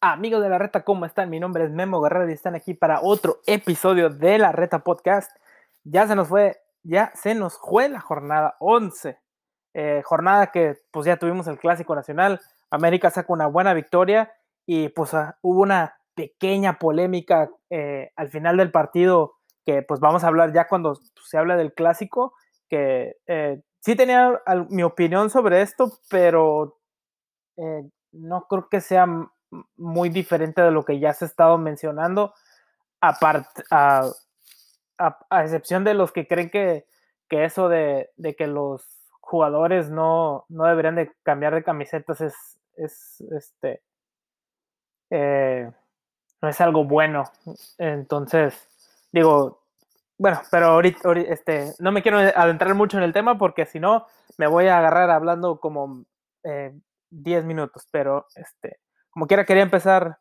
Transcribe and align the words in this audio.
amigos 0.00 0.42
de 0.42 0.48
la 0.48 0.58
Reta, 0.58 0.84
¿cómo 0.84 1.06
están? 1.06 1.30
Mi 1.30 1.40
nombre 1.40 1.64
es 1.64 1.70
Memo 1.70 2.00
Guerrero 2.00 2.28
y 2.28 2.32
están 2.32 2.54
aquí 2.54 2.74
para 2.74 3.00
otro 3.02 3.40
episodio 3.46 4.10
de 4.10 4.38
la 4.38 4.52
Reta 4.52 4.80
Podcast. 4.80 5.30
Ya 5.84 6.06
se 6.06 6.14
nos 6.14 6.28
fue, 6.28 6.56
ya 6.82 7.10
se 7.14 7.34
nos 7.34 7.58
fue 7.58 7.88
la 7.88 8.00
jornada 8.00 8.56
11. 8.60 9.18
Eh, 9.74 10.02
jornada 10.04 10.48
que 10.48 10.76
pues 10.90 11.06
ya 11.06 11.16
tuvimos 11.16 11.46
el 11.48 11.58
Clásico 11.58 11.94
Nacional. 11.94 12.40
América 12.70 13.10
saca 13.10 13.32
una 13.32 13.46
buena 13.46 13.74
victoria 13.74 14.32
y 14.66 14.88
pues 14.90 15.14
ah, 15.14 15.36
hubo 15.42 15.62
una 15.62 15.98
pequeña 16.14 16.78
polémica 16.78 17.50
eh, 17.70 18.10
al 18.16 18.28
final 18.28 18.56
del 18.56 18.70
partido 18.70 19.34
que 19.64 19.82
pues 19.82 20.00
vamos 20.00 20.24
a 20.24 20.28
hablar 20.28 20.52
ya 20.52 20.68
cuando 20.68 20.94
se 20.94 21.38
habla 21.38 21.56
del 21.56 21.74
Clásico, 21.74 22.34
que 22.68 23.16
eh, 23.26 23.60
sí 23.80 23.96
tenía 23.96 24.40
mi 24.70 24.82
opinión 24.82 25.28
sobre 25.30 25.62
esto, 25.62 25.92
pero 26.08 26.78
no 28.12 28.46
creo 28.48 28.68
que 28.68 28.80
sea 28.80 29.06
muy 29.76 30.08
diferente 30.08 30.62
de 30.62 30.70
lo 30.70 30.84
que 30.84 30.98
ya 30.98 31.12
se 31.12 31.24
ha 31.24 31.28
estado 31.28 31.58
mencionando, 31.58 32.34
aparte, 33.00 33.62
a, 33.70 34.10
excepción 35.42 35.84
de 35.84 35.94
los 35.94 36.12
que 36.12 36.26
creen 36.26 36.50
que, 36.50 36.86
eso 37.30 37.68
de, 37.68 38.10
que 38.36 38.46
los 38.46 38.84
jugadores 39.20 39.90
no, 39.90 40.44
no, 40.48 40.64
deberían 40.64 40.96
de 40.96 41.12
cambiar 41.22 41.54
de 41.54 41.62
camisetas 41.62 42.20
es, 42.20 42.34
es 42.76 43.20
este 43.32 43.82
eh, 45.10 45.70
no 46.40 46.48
es 46.48 46.60
algo 46.60 46.84
bueno. 46.84 47.24
Entonces, 47.78 48.68
digo, 49.12 49.62
bueno, 50.18 50.40
pero 50.50 50.66
ahorita, 50.66 51.12
este, 51.28 51.72
no 51.78 51.92
me 51.92 52.02
quiero 52.02 52.18
adentrar 52.18 52.74
mucho 52.74 52.98
en 52.98 53.04
el 53.04 53.12
tema 53.12 53.38
porque 53.38 53.66
si 53.66 53.80
no 53.80 54.06
me 54.36 54.46
voy 54.46 54.66
a 54.66 54.78
agarrar 54.78 55.10
hablando 55.10 55.58
como 55.60 56.04
eh, 56.44 56.72
10 57.10 57.44
minutos, 57.44 57.86
pero 57.90 58.26
este, 58.34 58.78
como 59.18 59.26
quiera 59.26 59.44
quería 59.44 59.64
empezar 59.64 60.20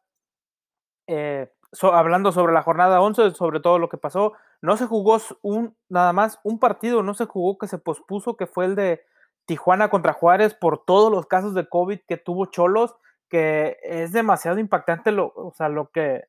eh, 1.06 1.54
hablando 1.84 2.32
sobre 2.32 2.52
la 2.52 2.64
jornada 2.64 3.00
11, 3.00 3.30
sobre 3.36 3.60
todo 3.60 3.78
lo 3.78 3.90
que 3.90 3.98
pasó. 3.98 4.34
No 4.60 4.76
se 4.76 4.88
jugó 4.88 5.20
un, 5.44 5.78
nada 5.88 6.14
más 6.14 6.40
un 6.42 6.58
partido, 6.58 7.04
no 7.04 7.14
se 7.14 7.28
jugó 7.28 7.60
que 7.60 7.68
se 7.68 7.78
pospuso, 7.78 8.36
que 8.38 8.48
fue 8.48 8.66
el 8.66 8.76
de 8.76 9.04
Tijuana 9.46 9.92
contra 9.92 10.14
Juárez 10.14 10.56
por 10.56 10.84
todos 10.84 11.12
los 11.12 11.28
casos 11.28 11.54
de 11.54 11.70
COVID 11.70 12.00
que 12.08 12.18
tuvo 12.18 12.48
Cholos, 12.48 12.96
que 13.30 13.78
es 13.84 14.14
demasiado 14.14 14.58
impactante 14.58 15.12
lo, 15.12 15.32
o 15.36 15.54
sea, 15.56 15.70
lo 15.70 15.92
que 15.92 16.24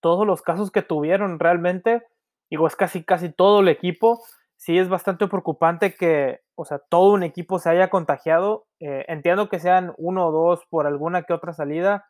todos 0.00 0.26
los 0.26 0.42
casos 0.42 0.70
que 0.70 0.82
tuvieron 0.82 1.38
realmente, 1.38 2.06
digo, 2.50 2.66
es 2.66 2.76
casi 2.76 3.02
casi 3.02 3.30
todo 3.32 3.60
el 3.60 3.68
equipo 3.68 4.22
sí 4.56 4.78
es 4.78 4.90
bastante 4.90 5.26
preocupante 5.26 5.94
que, 5.94 6.42
o 6.56 6.64
sea, 6.64 6.78
todo 6.78 7.12
un 7.12 7.22
equipo 7.22 7.58
se 7.58 7.70
haya 7.70 7.90
contagiado. 7.90 8.66
Eh, 8.80 9.04
entiendo 9.08 9.48
que 9.48 9.60
sean 9.60 9.94
uno 9.98 10.28
o 10.28 10.32
dos 10.32 10.66
por 10.68 10.86
alguna 10.86 11.22
que 11.22 11.32
otra 11.32 11.52
salida, 11.52 12.08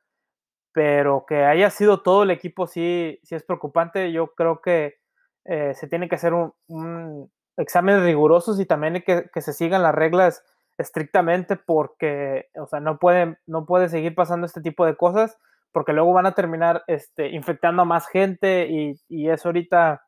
pero 0.72 1.24
que 1.26 1.44
haya 1.44 1.70
sido 1.70 2.02
todo 2.02 2.24
el 2.24 2.30
equipo 2.30 2.66
sí, 2.66 3.20
sí 3.22 3.34
es 3.34 3.44
preocupante. 3.44 4.12
Yo 4.12 4.34
creo 4.34 4.60
que 4.60 4.96
eh, 5.44 5.74
se 5.74 5.88
tiene 5.88 6.08
que 6.08 6.16
hacer 6.16 6.34
un, 6.34 6.52
un 6.68 7.30
examen 7.56 8.04
rigurosos 8.04 8.60
y 8.60 8.66
también 8.66 9.02
que, 9.06 9.30
que, 9.32 9.40
se 9.40 9.52
sigan 9.52 9.82
las 9.82 9.94
reglas 9.94 10.44
estrictamente 10.78 11.56
porque, 11.56 12.48
o 12.54 12.66
sea, 12.66 12.80
no 12.80 12.98
puede, 12.98 13.38
no 13.46 13.66
puede 13.66 13.88
seguir 13.88 14.14
pasando 14.14 14.46
este 14.46 14.60
tipo 14.60 14.86
de 14.86 14.96
cosas 14.96 15.38
porque 15.72 15.92
luego 15.92 16.12
van 16.12 16.26
a 16.26 16.34
terminar 16.34 16.84
este, 16.86 17.28
infectando 17.30 17.82
a 17.82 17.84
más 17.84 18.08
gente 18.08 18.68
y, 18.68 18.94
y 19.08 19.28
eso 19.28 19.48
ahorita, 19.48 20.04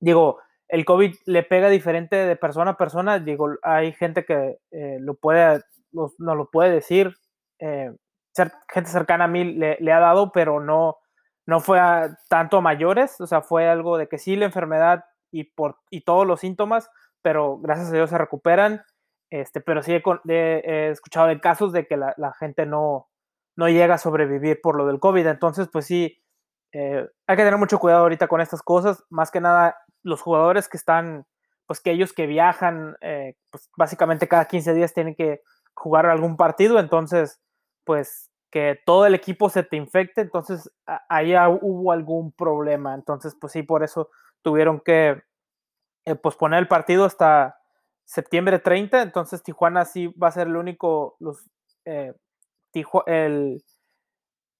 digo, 0.00 0.38
el 0.68 0.84
COVID 0.84 1.14
le 1.24 1.42
pega 1.42 1.68
diferente 1.68 2.16
de 2.16 2.36
persona 2.36 2.72
a 2.72 2.76
persona. 2.76 3.18
Digo, 3.18 3.56
hay 3.62 3.92
gente 3.92 4.24
que 4.24 4.58
eh, 4.70 4.98
lo 5.00 5.14
puede, 5.14 5.62
no 5.92 6.34
lo 6.34 6.50
puede 6.50 6.70
decir. 6.70 7.14
Eh, 7.58 7.90
gente 8.68 8.90
cercana 8.90 9.24
a 9.24 9.28
mí 9.28 9.44
le, 9.44 9.92
ha 9.92 10.00
dado, 10.00 10.30
pero 10.32 10.60
no, 10.60 10.98
no 11.46 11.60
fue 11.60 11.80
tanto 12.28 12.58
a 12.58 12.60
mayores. 12.60 13.20
O 13.20 13.26
sea, 13.26 13.40
fue 13.40 13.68
algo 13.68 13.96
de 13.98 14.08
que 14.08 14.18
sí, 14.18 14.36
la 14.36 14.44
enfermedad 14.44 15.04
y, 15.30 15.44
por, 15.44 15.78
y 15.90 16.02
todos 16.02 16.26
los 16.26 16.40
síntomas, 16.40 16.90
pero 17.22 17.58
gracias 17.58 17.88
a 17.88 17.94
Dios 17.94 18.10
se 18.10 18.18
recuperan. 18.18 18.82
Este, 19.30 19.60
pero 19.60 19.82
sí 19.82 19.92
he, 19.92 20.90
escuchado 20.90 21.26
de 21.28 21.40
casos 21.40 21.72
de 21.72 21.86
que 21.86 21.96
la, 21.96 22.32
gente 22.38 22.66
no, 22.66 23.08
no 23.56 23.68
llega 23.68 23.94
a 23.94 23.98
sobrevivir 23.98 24.60
por 24.62 24.76
lo 24.76 24.86
del 24.86 25.00
COVID. 25.00 25.26
Entonces, 25.26 25.68
pues 25.72 25.86
sí, 25.86 26.22
eh, 26.72 27.08
hay 27.26 27.36
que 27.36 27.42
tener 27.42 27.58
mucho 27.58 27.78
cuidado 27.78 28.02
ahorita 28.02 28.28
con 28.28 28.40
estas 28.40 28.62
cosas. 28.62 29.04
Más 29.10 29.30
que 29.30 29.40
nada, 29.40 29.76
los 30.02 30.22
jugadores 30.22 30.68
que 30.68 30.76
están, 30.76 31.26
pues 31.66 31.80
que 31.80 31.90
ellos 31.90 32.12
que 32.12 32.26
viajan, 32.26 32.96
eh, 33.00 33.36
pues 33.50 33.70
básicamente 33.76 34.28
cada 34.28 34.46
15 34.46 34.74
días 34.74 34.94
tienen 34.94 35.14
que 35.14 35.42
jugar 35.74 36.06
algún 36.06 36.36
partido, 36.36 36.78
entonces, 36.78 37.40
pues 37.84 38.30
que 38.50 38.80
todo 38.86 39.06
el 39.06 39.14
equipo 39.14 39.50
se 39.50 39.62
te 39.62 39.76
infecte, 39.76 40.22
entonces 40.22 40.70
ahí 41.08 41.34
hubo 41.60 41.92
algún 41.92 42.32
problema, 42.32 42.94
entonces, 42.94 43.36
pues 43.38 43.52
sí, 43.52 43.62
por 43.62 43.82
eso 43.82 44.10
tuvieron 44.42 44.80
que 44.80 45.22
eh, 46.06 46.14
posponer 46.14 46.58
el 46.60 46.68
partido 46.68 47.04
hasta 47.04 47.58
septiembre 48.04 48.58
30, 48.58 49.02
entonces 49.02 49.42
Tijuana 49.42 49.84
sí 49.84 50.06
va 50.08 50.28
a 50.28 50.32
ser 50.32 50.46
el 50.46 50.56
único, 50.56 51.16
los, 51.20 51.44
eh, 51.84 52.14
el, 53.06 53.62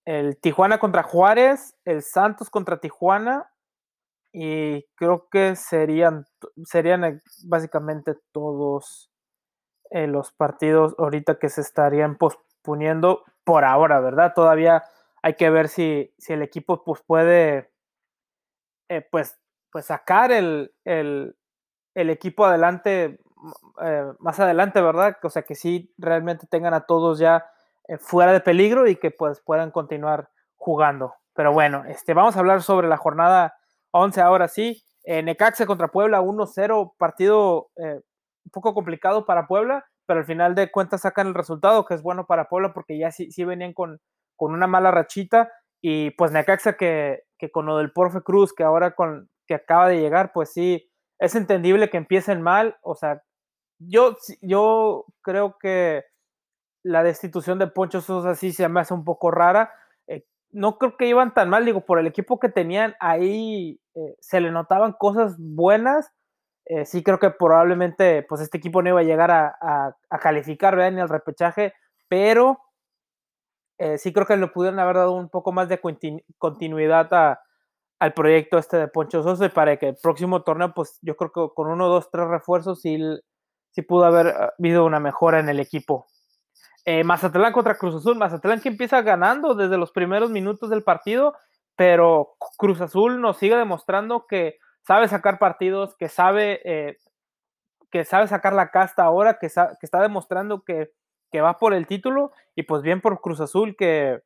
el 0.05 0.38
Tijuana 0.41 0.78
contra 0.78 1.03
Juárez, 1.03 1.75
el 1.84 2.03
Santos 2.03 2.50
contra 2.50 2.78
Tijuana 2.78 3.50
y 4.33 4.84
creo 4.94 5.28
que 5.31 5.56
serían, 5.56 6.27
serían 6.65 7.05
eh, 7.05 7.21
básicamente 7.44 8.15
todos 8.33 9.11
eh, 9.91 10.06
los 10.06 10.33
partidos 10.33 10.94
ahorita 10.99 11.39
que 11.39 11.49
se 11.49 11.62
estarían 11.62 12.16
posponiendo 12.16 13.25
por 13.44 13.65
ahora, 13.65 14.00
¿verdad? 14.00 14.34
Todavía 14.34 14.84
hay 15.22 15.34
que 15.34 15.50
ver 15.50 15.69
si, 15.69 16.12
si 16.19 16.34
el 16.34 16.43
equipo 16.43 16.84
pues, 16.84 17.03
puede 17.03 17.71
eh, 18.88 19.06
pues, 19.11 19.38
pues 19.72 19.87
sacar 19.87 20.31
el, 20.31 20.75
el, 20.84 21.37
el 21.94 22.11
equipo 22.11 22.44
adelante 22.44 23.19
más 24.19 24.41
adelante, 24.41 24.81
¿verdad? 24.81 25.17
O 25.22 25.31
sea, 25.31 25.43
que 25.43 25.55
sí 25.55 25.94
realmente 25.97 26.49
tengan 26.49 26.75
a 26.75 26.87
todos 26.87 27.21
ya 27.21 27.47
fuera 28.00 28.33
de 28.33 28.41
peligro 28.41 28.88
y 28.88 28.97
que 28.97 29.12
pues 29.12 29.41
puedan 29.41 29.71
continuar 29.71 30.28
jugando. 30.56 31.15
Pero 31.34 31.53
bueno, 31.53 31.84
este, 31.84 32.15
vamos 32.15 32.37
a 32.37 32.41
hablar 32.41 32.62
sobre 32.62 32.88
la 32.88 32.97
jornada 32.97 33.57
11 33.93 34.21
ahora 34.21 34.49
sí. 34.49 34.82
Eh, 35.04 35.22
Necaxa 35.22 35.66
contra 35.66 35.88
Puebla, 35.88 36.21
1-0, 36.21 36.94
partido 36.99 37.71
eh, 37.76 38.00
un 38.44 38.50
poco 38.53 38.75
complicado 38.75 39.25
para 39.25 39.47
Puebla, 39.47 39.87
pero 40.06 40.21
al 40.21 40.26
final 40.26 40.54
de 40.54 40.71
cuentas 40.71 41.03
sacan 41.03 41.28
el 41.28 41.34
resultado, 41.34 41.84
que 41.84 41.94
es 41.94 42.03
bueno 42.03 42.26
para 42.26 42.49
Puebla 42.49 42.72
porque 42.75 42.99
ya 42.99 43.10
sí, 43.10 43.31
sí 43.31 43.44
venían 43.44 43.72
con, 43.72 44.00
con 44.37 44.53
una 44.53 44.66
mala 44.66 44.91
rachita. 44.91 45.50
Y 45.81 46.10
pues 46.12 46.32
Necaxa 46.32 46.75
que, 46.76 47.22
que 47.38 47.50
con 47.50 47.66
lo 47.66 47.78
del 47.78 47.93
Porfe 47.93 48.22
Cruz, 48.22 48.53
que 48.54 48.65
ahora 48.65 48.94
con 48.94 49.31
que 49.47 49.54
acaba 49.54 49.88
de 49.88 50.00
llegar, 50.00 50.32
pues 50.32 50.53
sí, 50.53 50.91
es 51.19 51.34
entendible 51.34 51.88
que 51.88 51.97
empiecen 51.97 52.43
mal. 52.43 52.76
O 52.82 52.94
sea, 52.94 53.22
yo, 53.78 54.16
yo 54.43 55.06
creo 55.22 55.56
que 55.59 56.05
la 56.82 57.03
destitución 57.03 57.59
de 57.59 57.66
Poncho 57.66 58.00
Sosa 58.00 58.34
sí 58.34 58.53
se 58.53 58.69
me 58.69 58.81
hace 58.81 58.94
un 58.94 59.05
poco 59.05 59.31
rara 59.31 59.72
no 60.50 60.78
creo 60.78 60.97
que 60.97 61.06
iban 61.06 61.34
tan 61.34 61.50
mal, 61.50 61.64
digo, 61.64 61.82
por 61.84 61.98
el 61.98 62.06
equipo 62.06 62.38
que 62.38 62.48
tenían 62.48 62.94
ahí 63.00 63.81
eh, 63.94 64.16
se 64.20 64.41
le 64.41 64.50
notaban 64.50 64.92
cosas 64.92 65.36
buenas. 65.38 66.10
Eh, 66.66 66.84
sí 66.84 67.03
creo 67.03 67.19
que 67.19 67.31
probablemente 67.31 68.22
pues 68.28 68.41
este 68.41 68.58
equipo 68.58 68.82
no 68.82 68.91
iba 68.91 69.00
a 69.00 69.04
llegar 69.04 69.31
a, 69.31 69.97
calificar, 70.20 70.76
¿verdad? 70.76 70.92
Ni 70.92 71.00
al 71.00 71.08
repechaje, 71.08 71.72
pero 72.08 72.58
eh, 73.78 73.99
sí 73.99 74.12
creo 74.12 74.26
que 74.26 74.37
le 74.37 74.49
pudieron 74.49 74.78
haber 74.78 74.96
dado 74.96 75.12
un 75.12 75.28
poco 75.31 75.52
más 75.52 75.69
de 75.69 75.81
continuidad 76.38 77.38
al 78.00 78.12
proyecto 78.12 78.58
este 78.58 78.76
de 78.76 78.88
Poncho 78.88 79.23
Sosa 79.23 79.46
y 79.46 79.50
para 79.50 79.76
que 79.76 79.88
el 79.88 79.96
próximo 80.02 80.43
torneo, 80.43 80.73
pues 80.75 80.99
yo 81.02 81.17
creo 81.17 81.32
que 81.32 81.55
con 81.55 81.69
uno, 81.69 81.88
dos, 81.88 82.11
tres 82.11 82.28
refuerzos 82.28 82.81
sí, 82.81 82.99
sí 83.70 83.82
pudo 83.82 84.05
haber 84.05 84.34
habido 84.58 84.84
una 84.84 85.00
mejora 85.00 85.40
en 85.40 85.49
el 85.49 85.61
equipo. 85.61 86.06
Eh, 86.90 87.05
Mazatlán 87.05 87.52
contra 87.52 87.76
Cruz 87.76 87.96
Azul. 87.96 88.17
Mazatlán 88.17 88.62
que 88.62 88.70
empieza 88.70 89.02
ganando 89.02 89.55
desde 89.55 89.76
los 89.76 89.93
primeros 89.93 90.31
minutos 90.31 90.70
del 90.70 90.82
partido, 90.82 91.35
pero 91.76 92.35
Cruz 92.56 92.81
Azul 92.81 93.20
nos 93.20 93.37
sigue 93.37 93.56
demostrando 93.56 94.26
que 94.26 94.58
sabe 94.87 95.06
sacar 95.06 95.38
partidos, 95.38 95.94
que 95.99 96.08
sabe, 96.08 96.62
eh, 96.64 96.96
que 97.90 98.06
sabe 98.06 98.26
sacar 98.26 98.55
la 98.55 98.70
casta 98.70 99.02
ahora, 99.02 99.38
que, 99.38 99.44
está 99.49 100.00
demostrando 100.00 100.64
que, 100.64 100.90
va 101.35 101.58
por 101.58 101.75
el 101.75 101.87
título 101.87 102.32
y 102.55 102.62
pues 102.62 102.81
bien 102.81 103.02
por 103.02 103.20
Cruz 103.20 103.43
Azul 103.43 103.76
que, 103.76 104.23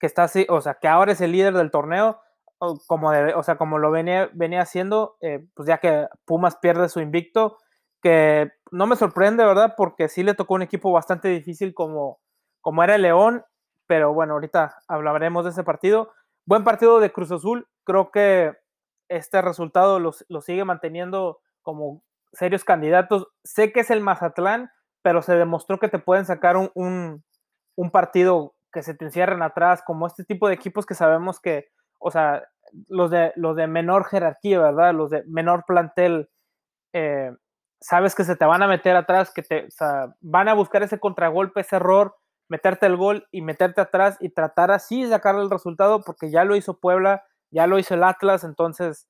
que 0.00 0.06
está 0.06 0.24
así, 0.24 0.46
o 0.48 0.60
sea, 0.60 0.74
que 0.74 0.88
ahora 0.88 1.12
es 1.12 1.20
el 1.20 1.30
líder 1.30 1.54
del 1.54 1.70
torneo, 1.70 2.20
como 2.88 3.10
o 3.10 3.42
sea, 3.44 3.58
como 3.58 3.78
lo 3.78 3.92
venía, 3.92 4.28
venía 4.32 4.62
haciendo, 4.62 5.18
eh, 5.20 5.46
pues 5.54 5.68
ya 5.68 5.78
que 5.78 6.08
Pumas 6.24 6.56
pierde 6.56 6.88
su 6.88 6.98
invicto, 6.98 7.58
que 8.02 8.50
no 8.72 8.86
me 8.86 8.96
sorprende, 8.96 9.44
¿verdad? 9.44 9.74
Porque 9.76 10.08
sí 10.08 10.22
le 10.22 10.34
tocó 10.34 10.54
un 10.54 10.62
equipo 10.62 10.92
bastante 10.92 11.28
difícil 11.28 11.74
como, 11.74 12.20
como 12.60 12.82
era 12.82 12.94
el 12.94 13.02
León, 13.02 13.44
pero 13.86 14.12
bueno, 14.14 14.34
ahorita 14.34 14.76
hablaremos 14.88 15.44
de 15.44 15.50
ese 15.50 15.64
partido. 15.64 16.12
Buen 16.46 16.64
partido 16.64 17.00
de 17.00 17.12
Cruz 17.12 17.32
Azul, 17.32 17.68
creo 17.84 18.10
que 18.10 18.56
este 19.08 19.42
resultado 19.42 19.98
lo, 19.98 20.12
sigue 20.40 20.64
manteniendo 20.64 21.40
como 21.62 22.02
serios 22.32 22.64
candidatos. 22.64 23.26
Sé 23.42 23.72
que 23.72 23.80
es 23.80 23.90
el 23.90 24.00
Mazatlán, 24.00 24.70
pero 25.02 25.22
se 25.22 25.34
demostró 25.34 25.78
que 25.78 25.88
te 25.88 25.98
pueden 25.98 26.24
sacar 26.24 26.56
un, 26.56 26.70
un, 27.76 27.90
partido 27.90 28.54
que 28.72 28.82
se 28.82 28.94
te 28.94 29.04
encierren 29.04 29.42
atrás, 29.42 29.82
como 29.84 30.06
este 30.06 30.24
tipo 30.24 30.46
de 30.46 30.54
equipos 30.54 30.86
que 30.86 30.94
sabemos 30.94 31.40
que, 31.40 31.68
o 31.98 32.10
sea, 32.10 32.44
los 32.88 33.10
de, 33.10 33.32
los 33.34 33.56
de 33.56 33.66
menor 33.66 34.04
jerarquía, 34.04 34.60
¿verdad? 34.60 34.94
Los 34.94 35.10
de 35.10 35.24
menor 35.26 35.64
plantel, 35.66 36.30
eh, 36.92 37.32
sabes 37.80 38.14
que 38.14 38.24
se 38.24 38.36
te 38.36 38.44
van 38.44 38.62
a 38.62 38.68
meter 38.68 38.96
atrás, 38.96 39.32
que 39.32 39.42
te, 39.42 39.66
o 39.66 39.70
sea, 39.70 40.14
van 40.20 40.48
a 40.48 40.54
buscar 40.54 40.82
ese 40.82 41.00
contragolpe, 41.00 41.60
ese 41.62 41.76
error, 41.76 42.16
meterte 42.48 42.86
el 42.86 42.96
gol 42.96 43.26
y 43.30 43.42
meterte 43.42 43.80
atrás 43.80 44.16
y 44.20 44.30
tratar 44.30 44.70
así 44.70 45.02
de 45.02 45.10
sacar 45.10 45.36
el 45.36 45.50
resultado, 45.50 46.02
porque 46.02 46.30
ya 46.30 46.44
lo 46.44 46.56
hizo 46.56 46.78
Puebla, 46.78 47.24
ya 47.50 47.66
lo 47.66 47.78
hizo 47.78 47.94
el 47.94 48.04
Atlas, 48.04 48.44
entonces, 48.44 49.08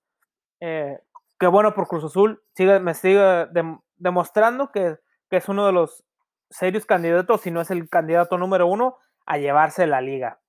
eh, 0.61 1.01
qué 1.39 1.47
bueno 1.47 1.75
por 1.75 1.89
Cruz 1.89 2.05
Azul, 2.05 2.43
sigue, 2.55 2.79
me 2.81 2.95
sigue 2.95 3.49
demostrando 3.97 4.71
que, 4.71 4.99
es 5.31 5.49
uno 5.49 5.65
de 5.65 5.73
los 5.73 6.05
serios 6.51 6.87
candidatos, 6.87 7.43
si 7.43 7.51
no 7.51 7.61
es 7.61 7.71
el 7.71 7.89
candidato 7.89 8.37
número 8.37 8.67
uno, 8.67 8.99
a 9.27 9.39
llevarse 9.39 9.87
la 9.87 10.01
liga. 10.01 10.41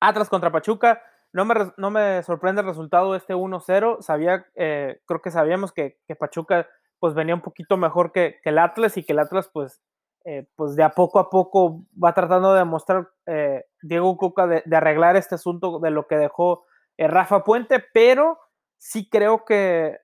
Atlas 0.00 0.28
contra 0.28 0.50
Pachuca, 0.50 1.02
no 1.32 1.44
me, 1.44 2.22
sorprende 2.22 2.62
el 2.62 2.68
resultado 2.68 3.12
de 3.12 3.18
este 3.18 3.34
1-0. 3.34 4.00
Sabía, 4.00 4.46
eh, 4.54 5.00
creo 5.04 5.20
que 5.20 5.30
sabíamos 5.30 5.72
que, 5.72 5.98
Pachuca 6.18 6.66
pues 7.04 7.12
venía 7.12 7.34
un 7.34 7.42
poquito 7.42 7.76
mejor 7.76 8.12
que, 8.12 8.40
el 8.44 8.58
Atlas 8.58 8.96
y 8.96 9.04
que 9.04 9.12
el 9.12 9.18
Atlas 9.18 9.50
pues, 9.52 9.82
eh, 10.24 10.46
pues 10.56 10.74
de 10.74 10.84
a 10.84 10.88
poco 10.88 11.18
a 11.18 11.28
poco 11.28 11.84
va 12.02 12.14
tratando 12.14 12.54
de 12.54 12.60
demostrar 12.60 13.10
eh, 13.26 13.66
Diego 13.82 14.16
Cuca 14.16 14.46
de, 14.46 14.62
arreglar 14.74 15.14
este 15.14 15.34
asunto 15.34 15.80
de 15.80 15.90
lo 15.90 16.06
que 16.06 16.16
dejó 16.16 16.64
Rafa 16.96 17.44
Puente, 17.44 17.84
pero 17.92 18.38
sí 18.78 19.06
creo 19.10 19.44
que 19.44 19.98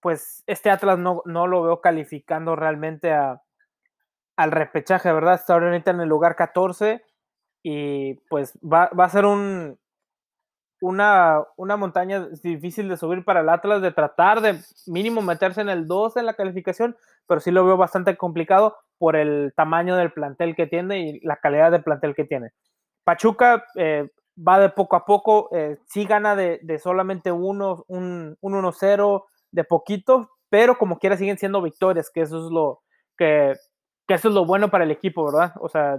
pues 0.00 0.42
este 0.46 0.70
Atlas 0.70 0.98
no, 0.98 1.20
no 1.26 1.46
lo 1.46 1.62
veo 1.62 1.82
calificando 1.82 2.56
realmente 2.56 3.12
a, 3.12 3.42
al 4.34 4.50
repechaje, 4.50 5.12
¿verdad? 5.12 5.34
Está 5.34 5.52
ahorita 5.52 5.90
en 5.90 6.00
el 6.00 6.08
lugar 6.08 6.36
14 6.36 7.04
y 7.62 8.14
pues 8.30 8.58
va, 8.62 8.88
va 8.98 9.04
a 9.04 9.10
ser 9.10 9.26
un, 9.26 9.78
una, 10.84 11.42
una, 11.56 11.76
montaña 11.76 12.28
difícil 12.42 12.90
de 12.90 12.98
subir 12.98 13.24
para 13.24 13.40
el 13.40 13.48
Atlas, 13.48 13.80
de 13.80 13.90
tratar 13.90 14.42
de 14.42 14.60
mínimo 14.86 15.22
meterse 15.22 15.62
en 15.62 15.70
el 15.70 15.86
2 15.86 16.18
en 16.18 16.26
la 16.26 16.34
calificación, 16.34 16.94
pero 17.26 17.40
sí 17.40 17.50
lo 17.50 17.64
veo 17.64 17.78
bastante 17.78 18.16
complicado 18.18 18.76
por 18.98 19.16
el 19.16 19.54
tamaño 19.56 19.96
del 19.96 20.12
plantel 20.12 20.54
que 20.54 20.66
tiene 20.66 21.00
y 21.00 21.20
la 21.20 21.36
calidad 21.36 21.72
del 21.72 21.82
plantel 21.82 22.14
que 22.14 22.24
tiene. 22.24 22.50
Pachuca 23.02 23.64
eh, 23.76 24.10
va 24.36 24.60
de 24.60 24.68
poco 24.68 24.96
a 24.96 25.06
poco, 25.06 25.48
eh, 25.52 25.78
sí 25.86 26.04
gana 26.04 26.36
de, 26.36 26.78
solamente 26.78 27.32
uno, 27.32 27.84
un 27.88 28.36
1-0, 28.42 29.24
de 29.52 29.64
poquito, 29.64 30.30
pero 30.50 30.76
como 30.76 30.98
quiera 30.98 31.16
siguen 31.16 31.38
siendo 31.38 31.62
victorias, 31.62 32.10
que 32.10 32.20
eso 32.20 32.44
es 32.44 32.52
lo 32.52 32.82
que 33.16 33.54
eso 34.08 34.28
es 34.28 34.34
lo 34.34 34.44
bueno 34.44 34.70
para 34.70 34.84
el 34.84 34.90
equipo, 34.90 35.24
¿verdad? 35.24 35.54
O 35.60 35.68
sea, 35.68 35.98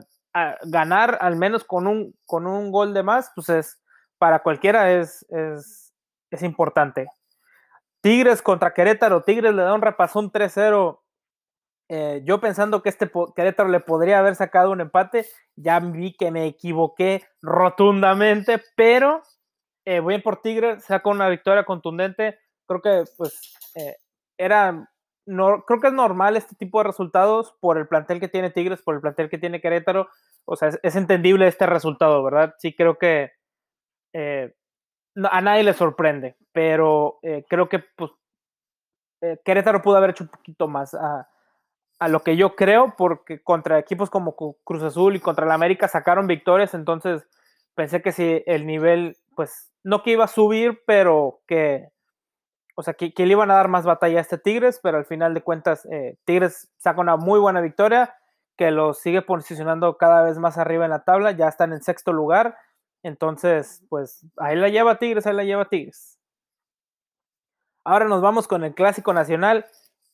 ganar 0.64 1.18
al 1.22 1.38
menos 1.38 1.64
con 1.64 1.88
un, 1.88 2.14
con 2.26 2.46
un 2.46 2.72
gol 2.72 2.94
de 2.94 3.02
más, 3.02 3.32
pues 3.34 3.50
es, 3.50 3.82
para 4.18 4.40
cualquiera 4.40 4.92
es, 4.92 5.26
es, 5.30 5.94
es 6.32 6.44
importante. 6.44 7.08
Tigres 8.02 8.42
contra 8.42 8.74
Querétaro, 8.74 9.24
Tigres 9.24 9.54
le 9.54 9.64
da 9.64 9.74
un 9.74 9.82
repasón 9.82 10.32
3-0. 10.32 11.00
Eh, 11.90 12.22
yo 12.24 12.40
pensando 12.40 12.82
que 12.82 12.90
este 12.90 13.12
Querétaro 13.36 13.70
le 13.70 13.80
podría 13.80 14.20
haber 14.20 14.36
sacado 14.36 14.72
un 14.72 14.82
empate, 14.82 15.26
ya 15.56 15.80
vi 15.80 16.16
que 16.16 16.32
me 16.32 16.46
equivoqué 16.46 17.26
rotundamente, 17.42 18.62
pero 18.76 19.24
eh, 19.86 20.00
voy 20.00 20.20
por 20.22 20.42
Tigres, 20.42 20.84
saco 20.84 21.10
una 21.10 21.30
victoria 21.30 21.64
contundente. 21.64 22.40
Creo 22.68 22.82
que 22.82 23.04
pues 23.18 23.56
eh, 23.76 23.96
era 24.38 24.88
no, 25.26 25.64
creo 25.66 25.80
que 25.80 25.88
es 25.88 25.94
normal 25.94 26.38
este 26.38 26.56
tipo 26.56 26.80
de 26.80 26.86
resultados 26.86 27.56
por 27.60 27.78
el 27.78 27.88
plantel 27.88 28.20
que 28.20 28.28
tiene 28.28 28.52
Tigres, 28.52 28.82
por 28.82 28.96
el 28.96 29.02
plantel 29.02 29.30
que 29.30 29.38
tiene 29.38 29.62
Querétaro. 29.62 30.08
O 30.46 30.56
sea, 30.56 30.70
es, 30.82 30.96
entendible 30.96 31.48
este 31.48 31.66
resultado, 31.66 32.24
¿verdad? 32.24 32.54
Sí, 32.60 32.76
creo 32.76 32.98
que 33.00 33.32
eh, 34.18 34.56
a 35.30 35.42
nadie 35.42 35.64
le 35.64 35.74
sorprende, 35.74 36.38
pero 36.54 37.20
eh, 37.22 37.44
creo 37.50 37.68
que 37.68 37.80
pues, 37.80 38.12
eh, 39.22 39.40
Querétaro 39.44 39.82
pudo 39.82 39.98
haber 39.98 40.12
hecho 40.12 40.24
un 40.24 40.30
poquito 40.30 40.70
más 40.70 40.94
a, 40.94 41.28
lo 42.08 42.22
que 42.22 42.38
yo 42.38 42.56
creo, 42.56 42.94
porque 42.98 43.42
contra 43.42 43.80
equipos 43.80 44.10
como 44.10 44.36
Cruz 44.64 44.84
Azul 44.84 45.16
y 45.16 45.20
contra 45.20 45.46
el 45.46 45.52
América 45.52 45.88
sacaron 45.88 46.28
victorias, 46.28 46.74
entonces 46.74 47.28
pensé 47.74 48.02
que 48.02 48.12
si 48.12 48.44
el 48.46 48.66
nivel, 48.66 49.18
pues, 49.36 49.74
no 49.84 50.02
que 50.02 50.12
iba 50.12 50.26
a 50.26 50.30
subir, 50.30 50.82
pero 50.86 51.42
que 51.48 51.90
o 52.76 52.84
sea, 52.84 52.94
que, 52.94 53.14
le 53.18 53.32
iban 53.32 53.50
a 53.52 53.56
dar 53.56 53.70
más 53.70 53.86
batalla 53.86 54.20
a 54.20 54.22
este 54.22 54.38
Tigres, 54.38 54.80
pero 54.84 54.98
al 54.98 55.06
final 55.06 55.34
de 55.34 55.42
cuentas 55.42 55.86
eh, 55.92 56.18
Tigres 56.26 56.70
saca 56.78 57.02
una 57.02 57.16
muy 57.16 57.40
buena 57.40 57.62
victoria 57.62 58.16
que 58.58 58.72
los 58.72 59.00
sigue 59.00 59.22
posicionando 59.22 59.98
cada 59.98 60.22
vez 60.22 60.38
más 60.38 60.58
arriba 60.58 60.86
en 60.86 60.92
la 60.92 61.04
tabla, 61.04 61.32
ya 61.32 61.48
están 61.48 61.74
en 61.74 61.82
sexto 61.82 62.14
lugar, 62.14 62.58
entonces 63.06 63.84
pues 63.88 64.25
ahí 64.38 64.56
la 64.56 64.69
lleva 64.69 64.98
Tigres, 64.98 65.28
ahí 65.28 65.36
la 65.36 65.44
lleva 65.44 65.69
Tigres. 65.69 66.18
Ahora 67.84 68.06
nos 68.06 68.22
vamos 68.22 68.48
con 68.48 68.63
el 68.63 68.74
clásico 68.74 69.13
nacional, 69.13 69.66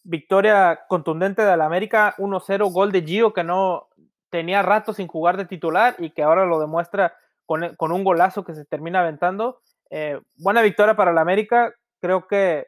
victoria 0.03 0.81
contundente 0.89 1.41
de 1.43 1.55
la 1.55 1.65
América, 1.65 2.15
1-0, 2.17 2.71
gol 2.71 2.91
de 2.91 3.01
Gio 3.01 3.33
que 3.33 3.45
no 3.45 3.87
tenía 4.29 4.61
rato 4.61 4.93
sin 4.93 5.07
jugar 5.07 5.37
de 5.37 5.45
titular 5.45 5.95
y 5.99 6.09
que 6.09 6.21
ahora 6.21 6.45
lo 6.45 6.59
demuestra 6.59 7.15
con, 7.45 7.75
con 7.77 7.93
un 7.93 8.03
golazo 8.03 8.43
que 8.43 8.55
se 8.55 8.65
termina 8.65 8.99
aventando. 8.99 9.61
Eh, 9.89 10.19
buena 10.35 10.61
victoria 10.61 10.95
para 10.95 11.13
la 11.13 11.21
América, 11.21 11.73
creo 12.01 12.27
que 12.27 12.67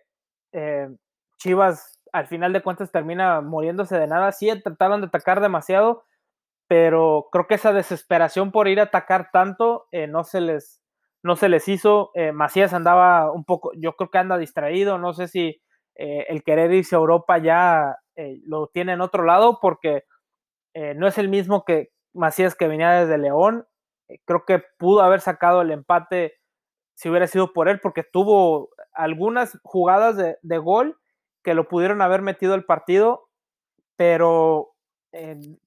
eh, 0.54 0.90
Chivas 1.38 2.00
al 2.14 2.28
final 2.28 2.54
de 2.54 2.62
cuentas 2.62 2.92
termina 2.92 3.42
muriéndose 3.42 4.00
de 4.00 4.08
nada. 4.08 4.32
Sí, 4.32 4.50
trataron 4.62 5.02
de 5.02 5.08
atacar 5.08 5.42
demasiado, 5.42 6.06
pero 6.68 7.28
creo 7.32 7.48
que 7.48 7.56
esa 7.56 7.74
desesperación 7.74 8.52
por 8.52 8.68
ir 8.68 8.80
a 8.80 8.84
atacar 8.84 9.30
tanto 9.32 9.88
eh, 9.92 10.08
no, 10.08 10.24
se 10.24 10.42
les, 10.42 10.82
no 11.22 11.36
se 11.36 11.50
les 11.50 11.68
hizo. 11.68 12.12
Eh, 12.16 12.32
Macías 12.32 12.74
andaba 12.74 13.32
un 13.32 13.46
poco, 13.46 13.72
yo 13.76 13.96
creo 13.96 14.10
que 14.10 14.18
anda 14.18 14.38
distraído, 14.38 14.98
no 14.98 15.14
sé 15.14 15.28
si 15.28 15.62
eh, 15.96 16.26
el 16.30 16.44
querer 16.44 16.72
irse 16.72 16.96
a 16.96 17.00
Europa 17.00 17.38
ya 17.38 17.98
lo 18.46 18.68
tiene 18.68 18.94
en 18.94 19.02
otro 19.02 19.24
lado, 19.24 19.58
porque 19.60 20.04
no 20.96 21.08
es 21.08 21.18
el 21.18 21.30
mismo 21.30 21.66
que 21.66 21.90
Macías 22.14 22.54
que 22.54 22.68
venía 22.68 22.92
desde 22.92 23.18
León. 23.18 23.66
creo 24.26 24.46
que 24.46 24.64
pudo 24.78 25.02
haber 25.02 25.20
sacado 25.20 25.64
el 25.64 25.72
empate 25.72 26.36
si 26.94 27.10
hubiera 27.10 27.26
sido 27.26 27.54
por 27.54 27.70
él, 27.70 27.80
porque 27.80 28.04
tuvo 28.04 28.70
algunas 28.94 29.60
jugadas 29.64 30.16
de, 30.16 30.38
de 30.44 30.58
gol 30.60 31.00
que 31.44 31.56
lo 31.56 31.68
pudieron 31.68 32.04
haber 32.04 32.22
metido 32.22 32.54
el 32.54 32.66
partido, 32.66 33.28
pero 33.96 34.76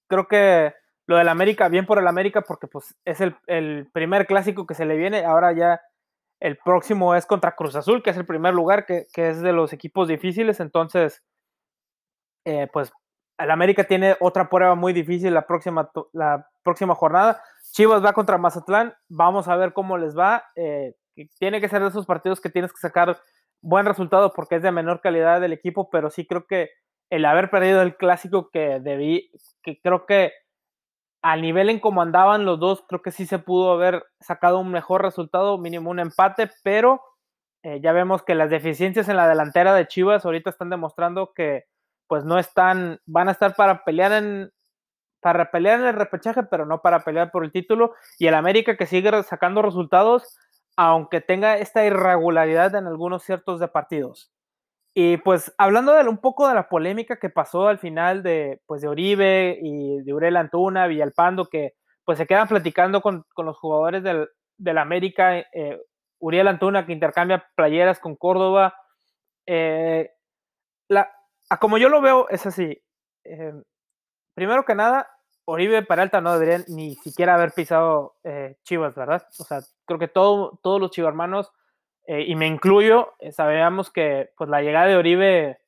creo 0.07 0.29
que 0.29 0.73
lo 1.07 1.17
del 1.17 1.29
América, 1.29 1.69
bien 1.69 1.87
por 1.87 1.99
el 1.99 2.07
América, 2.07 2.43
porque 2.43 2.67
pues 2.67 2.97
es 3.05 3.21
el, 3.21 3.89
primer 3.93 4.27
clásico 4.27 4.67
que 4.67 4.75
se 4.75 4.87
le 4.87 4.97
viene, 4.97 5.25
ahora 5.25 5.53
ya 5.53 5.81
el 6.41 6.59
próximo 6.59 7.15
es 7.15 7.27
contra 7.27 7.55
Cruz 7.55 7.77
Azul, 7.77 8.03
que 8.03 8.11
es 8.11 8.17
el 8.17 8.27
primer 8.27 8.55
lugar, 8.55 8.87
que, 8.87 9.07
que 9.13 9.31
es 9.31 9.41
de 9.41 9.53
los 9.53 9.73
equipos 9.73 10.09
difíciles, 10.09 10.61
entonces, 10.61 11.23
eh, 12.45 12.69
pues 12.73 12.93
el 13.39 13.51
América 13.51 13.85
tiene 13.85 14.17
otra 14.21 14.49
prueba 14.49 14.75
muy 14.75 14.93
difícil 14.93 15.35
la 15.35 15.47
próxima, 15.47 15.91
la 16.13 16.49
próxima 16.63 16.95
jornada. 16.95 17.43
Chivas 17.73 18.05
va 18.05 18.13
contra 18.13 18.39
Mazatlán, 18.39 18.95
vamos 19.09 19.49
a 19.49 19.57
ver 19.57 19.73
cómo 19.73 19.99
les 19.99 20.17
va. 20.17 20.45
Eh, 20.57 20.95
tiene 21.39 21.61
que 21.61 21.69
ser 21.69 21.83
de 21.83 21.89
esos 21.89 22.07
partidos 22.07 22.41
que 22.41 22.51
tienes 22.51 22.73
que 22.73 22.79
sacar 22.79 23.19
buen 23.61 23.87
resultado 23.87 24.33
porque 24.33 24.57
es 24.57 24.63
de 24.63 24.73
menor 24.73 25.01
calidad 25.01 25.41
del 25.41 25.53
equipo, 25.53 25.91
pero 25.91 26.11
sí 26.11 26.27
creo 26.27 26.47
que 26.47 26.71
el 27.11 27.25
haber 27.25 27.51
perdido 27.51 27.83
el 27.83 27.97
clásico 27.97 28.51
que 28.51 28.81
debí, 28.81 29.31
que 29.63 29.81
creo 29.81 30.07
que 30.07 30.33
al 31.26 31.42
nivel 31.42 31.71
en 31.71 31.80
cómo 31.80 32.02
andaban 32.02 32.45
los 32.45 32.61
dos, 32.61 32.85
creo 32.87 33.02
que 33.02 33.11
sí 33.11 33.26
se 33.26 33.40
pudo 33.40 33.73
haber 33.73 34.04
sacado 34.21 34.61
un 34.61 34.71
mejor 34.71 35.02
resultado, 35.02 35.59
mínimo 35.59 35.90
un 35.90 35.99
empate, 35.99 36.49
pero 36.62 37.02
eh, 37.64 37.80
ya 37.83 37.90
vemos 37.90 38.23
que 38.23 38.37
las 38.37 38.49
deficiencias 38.49 39.09
en 39.09 39.16
la 39.16 39.26
delantera 39.26 39.75
de 39.75 39.88
Chivas 39.88 40.25
ahorita 40.25 40.50
están 40.50 40.71
demostrando 40.71 41.33
que 41.35 41.64
pues 42.06 42.25
no 42.25 42.38
están, 42.38 43.00
van 43.06 43.28
a 43.28 43.33
estar 43.33 43.56
para 43.56 43.83
pelear 43.83 44.12
en, 44.12 44.52
para 45.21 45.50
pelear 45.50 45.80
en 45.80 45.87
el 45.87 45.95
repechaje, 45.95 46.45
pero 46.45 46.64
no 46.64 46.80
para 46.80 47.00
pelear 47.00 47.33
por 47.33 47.45
el 47.45 47.50
título, 47.50 47.95
y 48.21 48.28
el 48.28 48.35
América 48.35 48.76
que 48.76 48.87
sigue 48.87 49.11
sacando 49.25 49.62
resultados, 49.62 50.38
aunque 50.76 51.21
tenga 51.21 51.59
esta 51.59 51.85
irregularidad 51.85 52.73
en 52.76 52.87
algunos 52.87 53.25
ciertos 53.25 53.59
de 53.59 53.66
partidos. 53.66 54.30
Y 54.99 55.19
pues 55.19 55.55
hablando 55.59 55.93
de 55.93 56.09
un 56.09 56.17
poco 56.17 56.49
de 56.49 56.55
la 56.55 56.71
polémica 56.71 57.19
que 57.19 57.29
pasó 57.29 57.69
al 57.69 57.79
final 57.79 58.23
de, 58.23 58.62
pues, 58.65 58.81
de 58.81 58.88
Oribe 58.88 59.59
y 59.61 60.00
de 60.00 60.15
Uriel 60.15 60.38
Antuna, 60.38 60.87
Villalpando, 60.87 61.50
que 61.50 61.75
pues 62.07 62.17
se 62.17 62.26
quedan 62.26 62.49
platicando 62.49 63.03
con, 63.03 63.26
con 63.35 63.45
los 63.45 63.59
jugadores 63.59 64.03
del, 64.03 64.26
del 64.57 64.79
América, 64.79 65.38
eh, 65.38 65.79
Uriel 66.19 66.49
Antuna 66.49 66.87
que 66.87 66.95
intercambia 66.95 67.47
playeras 67.55 68.00
con 68.00 68.17
Córdoba. 68.17 68.75
Eh, 69.45 70.12
la, 70.88 71.12
como 71.61 71.76
yo 71.76 71.91
lo 71.91 72.00
veo 72.00 72.31
es 72.31 72.47
así. 72.47 72.83
Eh, 73.25 73.53
primero 74.35 74.65
que 74.65 74.75
nada, 74.75 75.11
Oribe 75.45 75.83
Peralta 75.83 76.23
no 76.23 76.33
debería 76.33 76.65
ni 76.69 76.95
siquiera 76.95 77.35
haber 77.35 77.53
pisado 77.53 78.17
eh, 78.25 78.57
Chivas, 78.65 78.95
¿verdad? 78.95 79.26
O 79.38 79.45
sea, 79.45 79.61
creo 79.85 79.99
que 79.99 80.09
todo, 80.09 80.59
todos 80.62 80.81
los 80.81 80.91
chivarmanos, 80.91 81.53
eh, 82.07 82.25
y 82.27 82.37
me 82.37 82.47
incluyo, 82.47 83.15
eh, 83.19 83.33
sabíamos 83.33 83.91
que 83.91 84.31
pues, 84.37 84.49
la 84.49 84.63
llegada 84.63 84.87
de 84.87 84.97
Oribe 84.97 85.61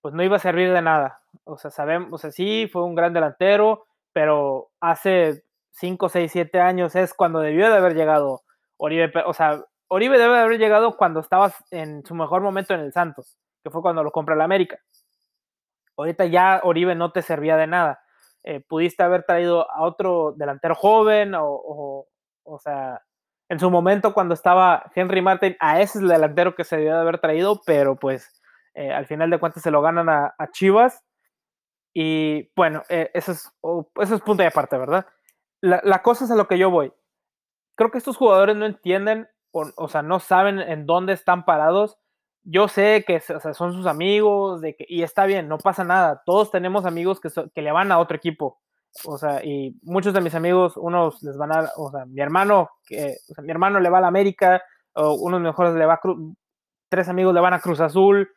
pues, 0.00 0.14
no 0.14 0.22
iba 0.22 0.36
a 0.36 0.40
servir 0.40 0.72
de 0.72 0.82
nada. 0.82 1.22
O 1.44 1.56
sea, 1.56 1.70
sabemos, 1.70 2.12
o 2.12 2.18
sea, 2.18 2.30
sí, 2.30 2.68
fue 2.70 2.84
un 2.84 2.94
gran 2.94 3.12
delantero, 3.12 3.86
pero 4.12 4.70
hace 4.80 5.44
5, 5.72 6.08
6, 6.08 6.30
7 6.32 6.60
años 6.60 6.94
es 6.96 7.14
cuando 7.14 7.40
debió 7.40 7.70
de 7.70 7.76
haber 7.76 7.94
llegado 7.94 8.42
Oribe. 8.76 9.10
O 9.24 9.32
sea, 9.32 9.64
Oribe 9.88 10.18
debe 10.18 10.34
de 10.34 10.40
haber 10.40 10.58
llegado 10.58 10.96
cuando 10.96 11.20
estabas 11.20 11.54
en 11.70 12.04
su 12.04 12.14
mejor 12.14 12.42
momento 12.42 12.74
en 12.74 12.80
el 12.80 12.92
Santos, 12.92 13.38
que 13.62 13.70
fue 13.70 13.82
cuando 13.82 14.04
lo 14.04 14.10
compra 14.10 14.34
el 14.34 14.40
América. 14.42 14.78
Ahorita 15.96 16.26
ya 16.26 16.60
Oribe 16.62 16.94
no 16.94 17.12
te 17.12 17.22
servía 17.22 17.56
de 17.56 17.66
nada. 17.66 18.00
Eh, 18.42 18.60
pudiste 18.60 19.02
haber 19.02 19.24
traído 19.24 19.70
a 19.70 19.82
otro 19.82 20.32
delantero 20.36 20.74
joven 20.74 21.34
o, 21.34 21.44
o, 21.46 22.06
o, 22.44 22.58
sea, 22.58 23.02
en 23.50 23.58
su 23.58 23.70
momento 23.70 24.14
cuando 24.14 24.32
estaba 24.32 24.90
Henry 24.94 25.20
Martin, 25.20 25.56
a 25.60 25.80
ese 25.80 25.98
es 25.98 26.02
el 26.02 26.08
delantero 26.08 26.54
que 26.54 26.64
se 26.64 26.76
debió 26.76 26.94
de 26.94 27.00
haber 27.00 27.18
traído, 27.18 27.60
pero 27.66 27.96
pues 27.96 28.40
eh, 28.74 28.92
al 28.92 29.06
final 29.06 29.28
de 29.28 29.38
cuentas 29.38 29.62
se 29.62 29.70
lo 29.70 29.82
ganan 29.82 30.08
a, 30.08 30.34
Chivas. 30.52 31.04
Y 31.92 32.50
bueno, 32.54 32.84
eh, 32.88 33.10
eso, 33.12 33.32
es, 33.32 33.52
eso 34.00 34.14
es 34.14 34.22
punto 34.22 34.42
de 34.42 34.46
aparte, 34.46 34.78
¿verdad? 34.78 35.04
La, 35.60 36.00
cosa 36.02 36.24
es 36.24 36.30
a 36.30 36.36
lo 36.36 36.48
que 36.48 36.56
yo 36.56 36.70
voy. 36.70 36.92
Creo 37.76 37.90
que 37.90 37.98
estos 37.98 38.16
jugadores 38.16 38.56
no 38.56 38.64
entienden, 38.64 39.28
o, 39.50 39.68
o 39.76 39.88
sea, 39.88 40.02
no 40.02 40.20
saben 40.20 40.60
en 40.60 40.86
dónde 40.86 41.12
están 41.12 41.44
parados 41.44 41.98
yo 42.42 42.68
sé 42.68 43.04
que 43.06 43.20
son 43.20 43.72
sus 43.72 43.86
amigos 43.86 44.62
y 44.88 45.02
está 45.02 45.26
bien, 45.26 45.48
no 45.48 45.58
pasa 45.58 45.84
nada. 45.84 46.22
Todos 46.24 46.50
tenemos 46.50 46.86
amigos 46.86 47.20
que, 47.20 47.28
que 47.54 47.62
le 47.62 47.72
van 47.72 47.92
a 47.92 47.98
otro 47.98 48.16
equipo. 48.16 48.60
O 49.04 49.18
sea, 49.18 49.44
y 49.44 49.76
muchos 49.82 50.12
de 50.12 50.20
mis 50.20 50.34
amigos, 50.34 50.76
unos 50.76 51.22
les 51.22 51.36
van 51.36 51.52
a, 51.52 51.70
o 51.76 51.90
sea, 51.90 52.06
mi 52.06 52.20
hermano, 52.20 52.70
que, 52.84 53.16
mi 53.42 53.50
hermano 53.50 53.80
le 53.80 53.88
va 53.88 53.98
a 53.98 54.00
la 54.02 54.08
América, 54.08 54.62
o 54.92 55.14
unos 55.14 55.40
mejores 55.40 55.74
le 55.74 55.86
va 55.86 55.94
a 55.94 56.00
Cruz, 56.00 56.34
tres 56.88 57.08
amigos 57.08 57.32
le 57.34 57.40
van 57.40 57.54
a 57.54 57.60
Cruz 57.60 57.80
Azul. 57.80 58.28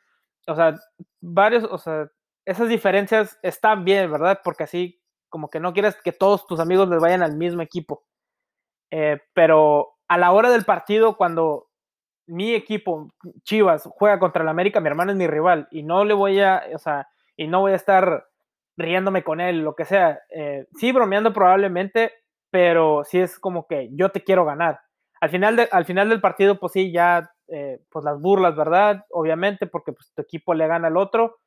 O 0.47 0.55
sea, 0.55 0.75
varios, 1.21 1.63
o 1.65 1.77
sea, 1.77 2.09
esas 2.45 2.69
diferencias 2.69 3.39
están 3.41 3.83
bien, 3.83 4.11
¿verdad? 4.11 4.41
Porque 4.43 4.63
así 4.63 5.01
como 5.29 5.49
que 5.49 5.59
no 5.59 5.73
quieres 5.73 5.95
que 6.03 6.11
todos 6.11 6.45
tus 6.45 6.59
amigos 6.59 6.87
les 6.89 6.99
vayan 6.99 7.23
al 7.23 7.35
mismo 7.35 7.61
equipo. 7.61 8.05
Eh, 8.91 9.19
pero 9.33 9.95
a 10.07 10.17
la 10.17 10.31
hora 10.31 10.51
del 10.51 10.65
partido, 10.65 11.17
cuando 11.17 11.69
mi 12.27 12.53
equipo, 12.53 13.09
Chivas, 13.43 13.89
juega 13.91 14.19
contra 14.19 14.43
el 14.43 14.49
América, 14.49 14.79
mi 14.79 14.87
hermano 14.87 15.11
es 15.11 15.17
mi 15.17 15.27
rival 15.27 15.67
y 15.71 15.83
no 15.83 16.05
le 16.05 16.13
voy 16.13 16.39
a, 16.39 16.63
o 16.73 16.77
sea, 16.77 17.07
y 17.35 17.47
no 17.47 17.61
voy 17.61 17.71
a 17.71 17.77
estar 17.77 18.27
riéndome 18.77 19.23
con 19.23 19.41
él, 19.41 19.59
lo 19.59 19.75
que 19.75 19.85
sea. 19.85 20.19
Eh, 20.29 20.65
sí, 20.75 20.91
bromeando 20.91 21.33
probablemente, 21.33 22.11
pero 22.51 23.03
sí 23.05 23.19
es 23.19 23.39
como 23.39 23.67
que 23.67 23.89
yo 23.93 24.09
te 24.09 24.23
quiero 24.23 24.45
ganar. 24.45 24.79
Al 25.21 25.29
final, 25.29 25.55
de, 25.55 25.69
al 25.71 25.85
final 25.85 26.09
del 26.09 26.21
partido, 26.21 26.59
pues 26.59 26.73
sí, 26.73 26.91
ya, 26.91 27.31
eh, 27.47 27.79
pues 27.89 28.03
las 28.05 28.19
burlas, 28.19 28.55
¿verdad? 28.55 29.05
Obviamente, 29.11 29.67
porque 29.67 29.93
pues, 29.93 30.11
tu 30.15 30.21
equipo 30.21 30.53
le 30.53 30.67
gana 30.67 30.87
al 30.87 30.97
otro, 30.97 31.37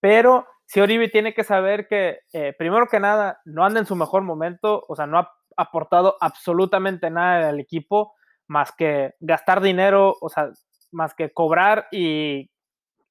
pero 0.00 0.46
sí 0.66 0.80
Oribe 0.80 1.08
tiene 1.08 1.34
que 1.34 1.44
saber 1.44 1.88
que, 1.88 2.20
eh, 2.32 2.54
primero 2.58 2.88
que 2.88 3.00
nada, 3.00 3.40
no 3.44 3.64
anda 3.64 3.80
en 3.80 3.86
su 3.86 3.96
mejor 3.96 4.22
momento, 4.22 4.84
o 4.88 4.96
sea, 4.96 5.06
no 5.06 5.18
ha 5.18 5.32
aportado 5.56 6.16
absolutamente 6.20 7.10
nada 7.10 7.48
al 7.48 7.60
equipo 7.60 8.14
más 8.48 8.72
que 8.72 9.14
gastar 9.20 9.60
dinero, 9.60 10.14
o 10.20 10.28
sea, 10.28 10.50
más 10.92 11.14
que 11.14 11.32
cobrar 11.32 11.86
y 11.90 12.50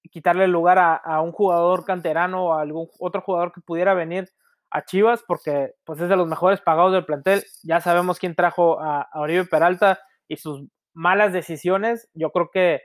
quitarle 0.09 0.45
el 0.45 0.51
lugar 0.51 0.79
a, 0.79 1.21
un 1.21 1.31
jugador 1.31 1.85
canterano 1.85 2.45
o 2.45 2.53
a 2.53 2.61
algún 2.61 2.89
otro 2.99 3.21
jugador 3.21 3.51
que 3.51 3.61
pudiera 3.61 3.93
venir 3.93 4.29
a 4.71 4.83
Chivas, 4.83 5.23
porque 5.27 5.73
pues 5.83 5.99
es 6.01 6.09
de 6.09 6.15
los 6.15 6.27
mejores 6.27 6.61
pagados 6.61 6.93
del 6.93 7.05
plantel. 7.05 7.43
Ya 7.63 7.81
sabemos 7.81 8.19
quién 8.19 8.35
trajo 8.35 8.79
a, 8.81 9.09
Oribe 9.13 9.45
Peralta 9.45 9.99
y 10.27 10.37
sus 10.37 10.63
malas 10.93 11.33
decisiones. 11.33 12.09
Yo 12.13 12.31
creo 12.31 12.49
que 12.51 12.81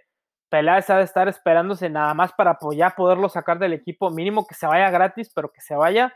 Peláez 0.49 0.91
ha 0.91 0.99
de 0.99 1.05
estar 1.05 1.29
esperándose 1.29 1.91
nada 1.91 2.15
más 2.15 2.33
para 2.33 2.59
ya 2.73 2.91
poderlo 2.91 3.29
sacar 3.29 3.59
del 3.59 3.73
equipo, 3.73 4.11
mínimo 4.11 4.47
que 4.47 4.55
se 4.55 4.67
vaya 4.67 4.91
gratis, 4.91 5.31
pero 5.35 5.53
que 5.53 5.61
se 5.61 5.75
vaya 5.75 6.15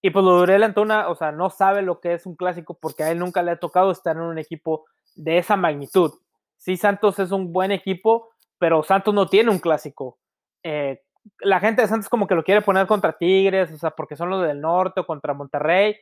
y 0.00 0.10
pues 0.10 0.24
Durel 0.24 0.62
Antuna, 0.62 1.08
o 1.08 1.16
sea, 1.16 1.32
no 1.32 1.50
sabe 1.50 1.82
lo 1.82 2.00
que 2.00 2.14
es 2.14 2.24
un 2.26 2.36
clásico 2.36 2.78
porque 2.80 3.02
a 3.02 3.10
él 3.10 3.18
nunca 3.18 3.42
le 3.42 3.52
ha 3.52 3.56
tocado 3.58 3.90
estar 3.90 4.16
en 4.16 4.22
un 4.22 4.38
equipo 4.38 4.86
de 5.16 5.38
esa 5.38 5.56
magnitud. 5.56 6.12
Sí, 6.56 6.76
Santos 6.76 7.18
es 7.18 7.32
un 7.32 7.52
buen 7.52 7.72
equipo, 7.72 8.30
pero 8.58 8.82
Santos 8.82 9.14
no 9.14 9.26
tiene 9.26 9.50
un 9.50 9.58
clásico. 9.58 10.18
Eh, 10.62 11.02
la 11.40 11.60
gente 11.60 11.82
de 11.82 11.88
Santos 11.88 12.08
como 12.08 12.26
que 12.26 12.34
lo 12.34 12.44
quiere 12.44 12.62
poner 12.62 12.86
contra 12.86 13.16
Tigres, 13.16 13.70
o 13.72 13.78
sea, 13.78 13.90
porque 13.90 14.16
son 14.16 14.30
los 14.30 14.46
del 14.46 14.60
norte 14.60 15.00
o 15.00 15.06
contra 15.06 15.34
Monterrey, 15.34 15.96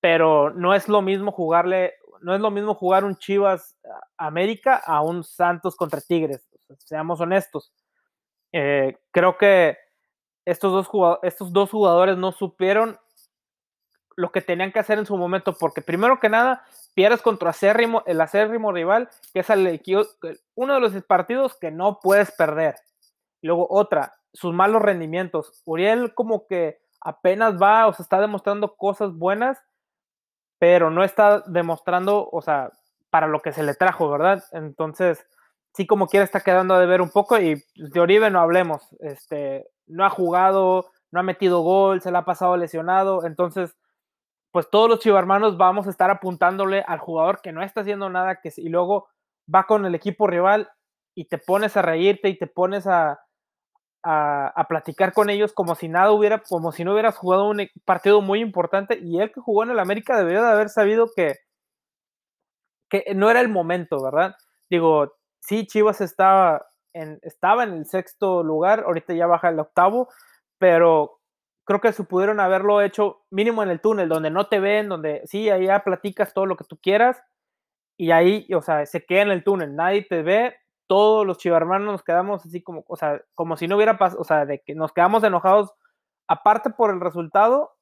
pero 0.00 0.50
no 0.50 0.74
es 0.74 0.88
lo 0.88 1.02
mismo 1.02 1.32
jugarle, 1.32 1.94
no 2.20 2.34
es 2.34 2.40
lo 2.40 2.50
mismo 2.50 2.74
jugar 2.74 3.04
un 3.04 3.16
Chivas 3.16 3.76
América 4.16 4.76
a 4.76 5.02
un 5.02 5.24
Santos 5.24 5.76
contra 5.76 6.00
Tigres, 6.00 6.48
seamos 6.78 7.20
honestos. 7.20 7.72
Eh, 8.52 8.96
creo 9.10 9.36
que 9.36 9.76
estos 10.44 10.72
dos, 10.72 11.18
estos 11.22 11.52
dos 11.52 11.70
jugadores 11.70 12.16
no 12.16 12.32
supieron 12.32 12.98
lo 14.16 14.32
que 14.32 14.40
tenían 14.40 14.72
que 14.72 14.78
hacer 14.78 14.98
en 14.98 15.06
su 15.06 15.16
momento, 15.16 15.56
porque 15.58 15.82
primero 15.82 16.18
que 16.18 16.28
nada, 16.28 16.64
pierdes 16.94 17.22
contra 17.22 17.50
acérrimo, 17.50 18.02
el 18.06 18.20
acérrimo 18.20 18.72
rival, 18.72 19.10
que 19.32 19.40
es 19.40 19.50
el, 19.50 19.80
uno 20.54 20.74
de 20.74 20.80
los 20.80 21.04
partidos 21.04 21.54
que 21.54 21.70
no 21.70 22.00
puedes 22.00 22.32
perder. 22.32 22.76
Luego 23.42 23.66
otra, 23.70 24.14
sus 24.32 24.54
malos 24.54 24.82
rendimientos. 24.82 25.62
Uriel 25.66 26.14
como 26.14 26.46
que 26.46 26.80
apenas 27.00 27.60
va, 27.60 27.86
o 27.86 27.92
sea, 27.92 28.02
está 28.02 28.20
demostrando 28.20 28.74
cosas 28.76 29.12
buenas, 29.12 29.62
pero 30.58 30.90
no 30.90 31.04
está 31.04 31.40
demostrando, 31.46 32.28
o 32.32 32.40
sea, 32.40 32.70
para 33.10 33.28
lo 33.28 33.40
que 33.40 33.52
se 33.52 33.62
le 33.62 33.74
trajo, 33.74 34.10
¿verdad? 34.10 34.42
Entonces, 34.52 35.26
sí 35.74 35.86
como 35.86 36.08
quiere 36.08 36.24
está 36.24 36.40
quedando 36.40 36.78
de 36.78 36.86
ver 36.86 37.02
un 37.02 37.10
poco 37.10 37.38
y 37.38 37.62
de 37.74 38.00
Oribe 38.00 38.30
no 38.30 38.40
hablemos, 38.40 38.82
este, 39.00 39.68
no 39.86 40.06
ha 40.06 40.10
jugado, 40.10 40.90
no 41.10 41.20
ha 41.20 41.22
metido 41.22 41.60
gol, 41.60 42.00
se 42.00 42.10
le 42.10 42.18
ha 42.18 42.24
pasado 42.24 42.56
lesionado, 42.56 43.26
entonces 43.26 43.76
pues 44.56 44.70
todos 44.70 44.88
los 44.88 45.00
chivarmanos 45.00 45.58
vamos 45.58 45.86
a 45.86 45.90
estar 45.90 46.10
apuntándole 46.10 46.82
al 46.86 46.98
jugador 46.98 47.42
que 47.42 47.52
no 47.52 47.62
está 47.62 47.82
haciendo 47.82 48.08
nada 48.08 48.40
que, 48.40 48.50
y 48.56 48.70
luego 48.70 49.06
va 49.54 49.64
con 49.64 49.84
el 49.84 49.94
equipo 49.94 50.26
rival 50.26 50.70
y 51.14 51.26
te 51.26 51.36
pones 51.36 51.76
a 51.76 51.82
reírte 51.82 52.30
y 52.30 52.38
te 52.38 52.46
pones 52.46 52.86
a, 52.86 53.20
platicar 54.66 55.12
con 55.12 55.28
ellos 55.28 55.52
como 55.52 55.74
si 55.74 55.88
nada 55.88 56.10
hubiera, 56.10 56.38
como 56.38 56.72
si 56.72 56.84
no 56.84 56.94
hubieras 56.94 57.18
jugado 57.18 57.50
un 57.50 57.68
partido 57.84 58.22
muy 58.22 58.40
importante 58.40 58.98
y 58.98 59.20
él 59.20 59.30
que 59.30 59.42
jugó 59.42 59.62
en 59.62 59.72
el 59.72 59.78
América 59.78 60.16
debería 60.16 60.40
de 60.40 60.52
haber 60.52 60.70
sabido 60.70 61.10
que, 61.14 61.34
que 62.88 63.12
no 63.14 63.30
era 63.30 63.42
el 63.42 63.50
momento, 63.50 64.02
¿verdad? 64.02 64.36
Digo, 64.70 65.12
sí, 65.38 65.66
Chivas 65.66 66.00
estaba 66.00 66.66
en, 66.94 67.18
estaba 67.20 67.64
en 67.64 67.74
el 67.74 67.84
sexto 67.84 68.42
lugar, 68.42 68.84
ahorita 68.86 69.12
ya 69.12 69.26
baja 69.26 69.50
el 69.50 69.60
octavo, 69.60 70.08
pero 70.56 71.15
creo 71.66 71.80
que 71.80 71.92
se 71.92 72.04
pudieron 72.04 72.40
haberlo 72.40 72.80
hecho 72.80 73.24
mínimo 73.30 73.62
en 73.62 73.70
el 73.70 73.80
túnel, 73.80 74.08
donde 74.08 74.30
no 74.30 74.46
te 74.46 74.60
ven, 74.60 74.88
donde 74.88 75.22
sí, 75.26 75.50
ahí 75.50 75.66
ya 75.66 75.84
platicas 75.84 76.32
todo 76.32 76.46
lo 76.46 76.56
que 76.56 76.64
tú 76.64 76.78
quieras 76.80 77.22
y 77.98 78.12
ahí, 78.12 78.46
o 78.54 78.62
sea, 78.62 78.86
se 78.86 79.04
queda 79.04 79.22
en 79.22 79.30
el 79.30 79.44
túnel, 79.44 79.74
nadie 79.74 80.02
te 80.02 80.22
ve, 80.22 80.56
todos 80.86 81.26
los 81.26 81.38
chivarmanos 81.38 81.86
nos 81.86 82.04
quedamos 82.04 82.46
así 82.46 82.62
como, 82.62 82.84
o 82.86 82.96
sea, 82.96 83.20
como 83.34 83.56
si 83.56 83.66
no 83.66 83.76
hubiera 83.76 83.98
pasado, 83.98 84.20
o 84.20 84.24
sea, 84.24 84.46
de 84.46 84.60
que 84.60 84.74
nos 84.74 84.92
quedamos 84.92 85.24
enojados, 85.24 85.72
aparte 86.28 86.70
por 86.70 86.90
el 86.90 87.00
resultado, 87.00 87.72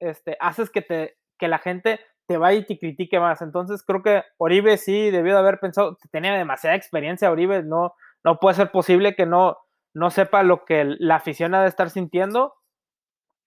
este, 0.00 0.36
haces 0.40 0.70
que, 0.70 0.82
te, 0.82 1.16
que 1.38 1.48
la 1.48 1.58
gente 1.58 2.00
te 2.26 2.36
vaya 2.36 2.60
y 2.60 2.66
te 2.66 2.78
critique 2.78 3.18
más. 3.18 3.42
Entonces 3.42 3.82
creo 3.84 4.02
que 4.02 4.22
Oribe 4.38 4.76
sí 4.76 5.10
debió 5.10 5.34
de 5.34 5.40
haber 5.40 5.58
pensado, 5.58 5.98
tenía 6.12 6.34
demasiada 6.34 6.76
experiencia 6.76 7.30
Oribe, 7.30 7.62
no, 7.62 7.94
no 8.22 8.38
puede 8.38 8.54
ser 8.56 8.70
posible 8.70 9.16
que 9.16 9.26
no, 9.26 9.58
no 9.94 10.10
sepa 10.10 10.42
lo 10.42 10.64
que 10.64 10.84
la 10.84 11.16
afición 11.16 11.54
ha 11.54 11.62
de 11.62 11.68
estar 11.68 11.90
sintiendo 11.90 12.54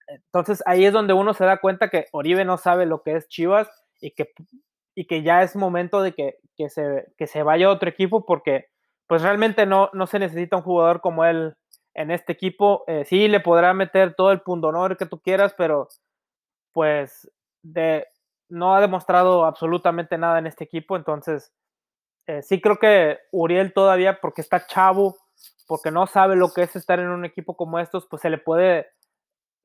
entonces 0.07 0.63
ahí 0.65 0.85
es 0.85 0.93
donde 0.93 1.13
uno 1.13 1.33
se 1.33 1.45
da 1.45 1.57
cuenta 1.57 1.89
que 1.89 2.07
Oribe 2.11 2.45
no 2.45 2.57
sabe 2.57 2.85
lo 2.85 3.03
que 3.03 3.15
es 3.15 3.27
Chivas 3.27 3.69
y 3.99 4.11
que, 4.11 4.31
y 4.95 5.05
que 5.05 5.21
ya 5.21 5.43
es 5.43 5.55
momento 5.55 6.01
de 6.01 6.13
que, 6.13 6.37
que, 6.55 6.69
se, 6.69 7.07
que 7.17 7.27
se 7.27 7.43
vaya 7.43 7.67
a 7.67 7.71
otro 7.71 7.89
equipo 7.89 8.25
porque 8.25 8.67
pues 9.07 9.21
realmente 9.21 9.65
no, 9.65 9.89
no 9.93 10.07
se 10.07 10.19
necesita 10.19 10.57
un 10.57 10.63
jugador 10.63 11.01
como 11.01 11.25
él 11.25 11.55
en 11.93 12.11
este 12.11 12.33
equipo. 12.33 12.83
Eh, 12.87 13.05
sí, 13.05 13.27
le 13.27 13.39
podrá 13.39 13.73
meter 13.73 14.13
todo 14.15 14.31
el 14.31 14.41
pundonor 14.41 14.97
que 14.97 15.05
tú 15.05 15.19
quieras, 15.19 15.53
pero 15.57 15.87
pues 16.73 17.29
de, 17.63 18.05
no 18.49 18.75
ha 18.75 18.81
demostrado 18.81 19.45
absolutamente 19.45 20.17
nada 20.17 20.39
en 20.39 20.47
este 20.47 20.63
equipo. 20.63 20.95
Entonces, 20.95 21.51
eh, 22.27 22.41
sí 22.43 22.61
creo 22.61 22.77
que 22.77 23.19
Uriel 23.31 23.73
todavía, 23.73 24.19
porque 24.21 24.41
está 24.41 24.67
chavo, 24.67 25.17
porque 25.67 25.91
no 25.91 26.05
sabe 26.07 26.35
lo 26.35 26.53
que 26.53 26.63
es 26.63 26.75
estar 26.75 26.99
en 26.99 27.09
un 27.09 27.25
equipo 27.25 27.55
como 27.55 27.79
estos, 27.79 28.07
pues 28.07 28.21
se 28.21 28.29
le 28.29 28.37
puede 28.37 28.87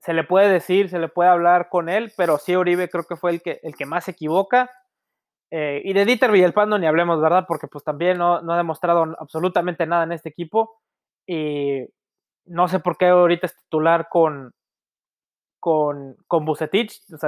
se 0.02 0.12
le 0.14 0.25
puede 0.25 0.49
decir, 0.50 0.88
se 0.88 0.99
le 0.99 1.09
puede 1.09 1.30
hablar 1.30 1.68
con 1.68 1.88
él, 1.88 2.12
pero 2.16 2.37
sí 2.37 2.56
Oribe 2.56 2.90
creo 2.90 3.04
que 3.04 3.14
fue 3.14 3.30
el 3.30 3.40
que, 3.40 3.61
el 3.62 3.76
que 3.76 3.87
más 3.87 4.04
se 4.04 4.11
equivoca. 4.11 4.68
Eh, 5.49 5.80
y 5.85 5.92
de 5.92 6.04
Dieter 6.04 6.32
Villalpando 6.32 6.76
ni 6.76 6.87
hablemos, 6.87 7.21
¿verdad? 7.21 7.44
Porque 7.47 7.68
pues 7.68 7.85
también 7.85 8.18
no, 8.18 8.38
ha 8.38 8.56
demostrado 8.56 9.14
absolutamente 9.21 9.87
nada 9.87 10.02
en 10.02 10.11
este 10.11 10.28
equipo. 10.28 10.80
Y 11.25 11.87
no 12.47 12.66
sé 12.66 12.80
por 12.80 12.97
qué 12.97 13.09
ahorita 13.09 13.47
es 13.47 13.56
titular 13.56 14.09
con, 14.11 14.52
con, 15.61 16.16
con. 16.26 16.49
O 16.49 16.56
sea, 16.56 16.68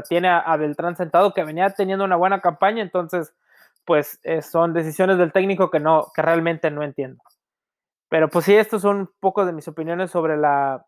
tiene 0.02 0.28
a, 0.28 0.56
Beltrán 0.56 0.96
sentado 0.96 1.32
que 1.32 1.44
venía 1.44 1.70
teniendo 1.70 2.04
una 2.04 2.16
buena 2.16 2.40
campaña. 2.40 2.82
Entonces, 2.82 3.36
pues 3.84 4.18
eh, 4.24 4.42
son 4.42 4.72
decisiones 4.72 5.16
del 5.18 5.30
técnico 5.30 5.70
que, 5.70 5.78
no, 5.78 6.08
que 6.12 6.22
realmente 6.22 6.72
no 6.72 6.82
entiendo. 6.82 7.22
Pero 8.08 8.28
pues 8.28 8.46
sí, 8.46 8.56
estos 8.56 8.82
son 8.82 8.96
un 8.96 9.10
poco 9.20 9.46
de 9.46 9.52
mis 9.52 9.68
opiniones 9.68 10.10
sobre 10.10 10.36
la, 10.36 10.84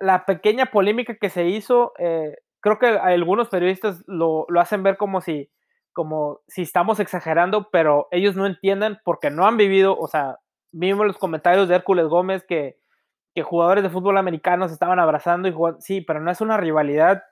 la, 0.00 0.24
pequeña 0.26 0.66
polémica 0.66 1.14
que 1.14 1.30
se 1.30 1.46
hizo, 1.46 1.92
eh, 1.98 2.36
creo 2.60 2.78
que 2.78 2.86
algunos 2.86 3.48
periodistas 3.48 4.02
lo, 4.06 4.46
lo, 4.48 4.60
hacen 4.60 4.82
ver 4.82 4.96
como 4.96 5.20
si, 5.20 5.50
como 5.92 6.40
si 6.48 6.62
estamos 6.62 7.00
exagerando, 7.00 7.68
pero 7.70 8.08
ellos 8.10 8.36
no 8.36 8.46
entienden 8.46 8.98
porque 9.04 9.30
no 9.30 9.46
han 9.46 9.56
vivido, 9.56 9.98
o 9.98 10.08
sea, 10.08 10.38
vimos 10.72 11.06
los 11.06 11.18
comentarios 11.18 11.68
de 11.68 11.76
Hércules 11.76 12.06
Gómez 12.06 12.44
que, 12.46 12.78
que 13.34 13.42
jugadores 13.42 13.82
de 13.82 13.90
fútbol 13.90 14.18
americano 14.18 14.68
se 14.68 14.74
estaban 14.74 14.98
abrazando 14.98 15.48
y 15.48 15.52
jugando, 15.52 15.80
sí, 15.80 16.00
pero 16.00 16.20
no 16.20 16.30
es 16.30 16.40
una 16.40 16.56
rivalidad 16.56 17.22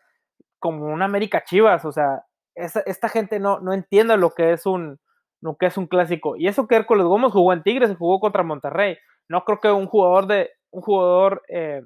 como 0.59 0.87
una 0.87 1.05
América 1.05 1.45
Chivas, 1.45 1.85
o 1.85 1.93
sea, 1.93 2.25
esta, 2.55 2.81
esta 2.81 3.09
gente 3.09 3.39
no, 3.39 3.61
no 3.61 3.73
entiende 3.73 4.17
lo 4.17 4.31
que 4.31 4.53
es 4.53 4.67
un 4.67 4.99
lo 5.41 5.57
que 5.57 5.67
es 5.67 5.77
un 5.77 5.87
clásico. 5.87 6.37
Y 6.37 6.49
eso 6.49 6.67
que 6.67 6.77
Hércules 6.77 7.07
Gómez 7.07 7.33
jugó 7.33 7.53
en 7.53 7.63
Tigres 7.63 7.91
y 7.91 7.95
jugó 7.95 8.21
contra 8.21 8.43
Monterrey. 8.43 8.99
No 9.29 9.45
creo 9.45 9.61
que 9.61 9.71
un 9.71 9.87
jugador 9.87 10.27
de 10.27 10.51
un 10.71 10.83
jugador 10.83 11.43
eh, 11.49 11.83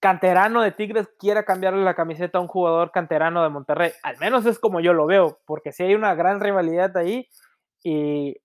canterano 0.00 0.62
de 0.62 0.72
Tigres 0.72 1.08
quiera 1.18 1.44
cambiarle 1.44 1.84
la 1.84 1.94
camiseta 1.94 2.38
a 2.38 2.40
un 2.40 2.48
jugador 2.48 2.90
canterano 2.90 3.42
de 3.42 3.50
Monterrey. 3.50 3.92
Al 4.02 4.18
menos 4.18 4.46
es 4.46 4.58
como 4.58 4.80
yo 4.80 4.92
lo 4.92 5.06
veo, 5.06 5.40
porque 5.46 5.72
si 5.72 5.82
hay 5.82 5.94
una 5.94 6.14
gran 6.14 6.40
rivalidad 6.40 6.96
ahí 6.96 7.28
y 7.82 8.36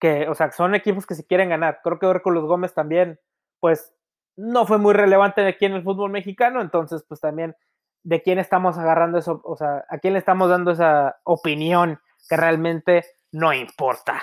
que, 0.00 0.28
o 0.28 0.34
sea, 0.34 0.50
son 0.50 0.74
equipos 0.74 1.06
que 1.06 1.14
se 1.14 1.26
quieren 1.26 1.50
ganar. 1.50 1.80
Creo 1.82 1.98
que 1.98 2.06
Hércules 2.06 2.42
Gómez 2.42 2.74
también, 2.74 3.20
pues, 3.60 3.94
no 4.36 4.66
fue 4.66 4.78
muy 4.78 4.94
relevante 4.94 5.46
aquí 5.46 5.66
en 5.66 5.74
el 5.74 5.84
fútbol 5.84 6.10
mexicano, 6.10 6.60
entonces, 6.60 7.04
pues 7.06 7.20
también, 7.20 7.54
¿de 8.02 8.22
quién 8.22 8.38
estamos 8.38 8.78
agarrando 8.78 9.18
eso? 9.18 9.40
O 9.44 9.56
sea, 9.56 9.84
¿a 9.88 9.98
quién 9.98 10.14
le 10.14 10.18
estamos 10.18 10.48
dando 10.48 10.72
esa 10.72 11.20
opinión 11.24 12.00
que 12.28 12.36
realmente 12.36 13.04
no 13.30 13.52
importa? 13.52 14.22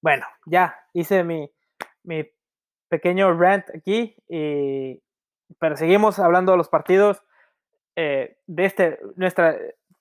Bueno, 0.00 0.26
ya 0.46 0.76
hice 0.92 1.22
mi, 1.22 1.48
mi 2.02 2.28
pequeño 2.88 3.32
rant 3.34 3.64
aquí, 3.74 4.16
y, 4.28 5.02
pero 5.58 5.76
seguimos 5.76 6.18
hablando 6.18 6.52
de 6.52 6.58
los 6.58 6.68
partidos 6.68 7.22
eh, 7.96 8.36
de 8.46 8.64
este, 8.64 8.98
nuestra 9.16 9.56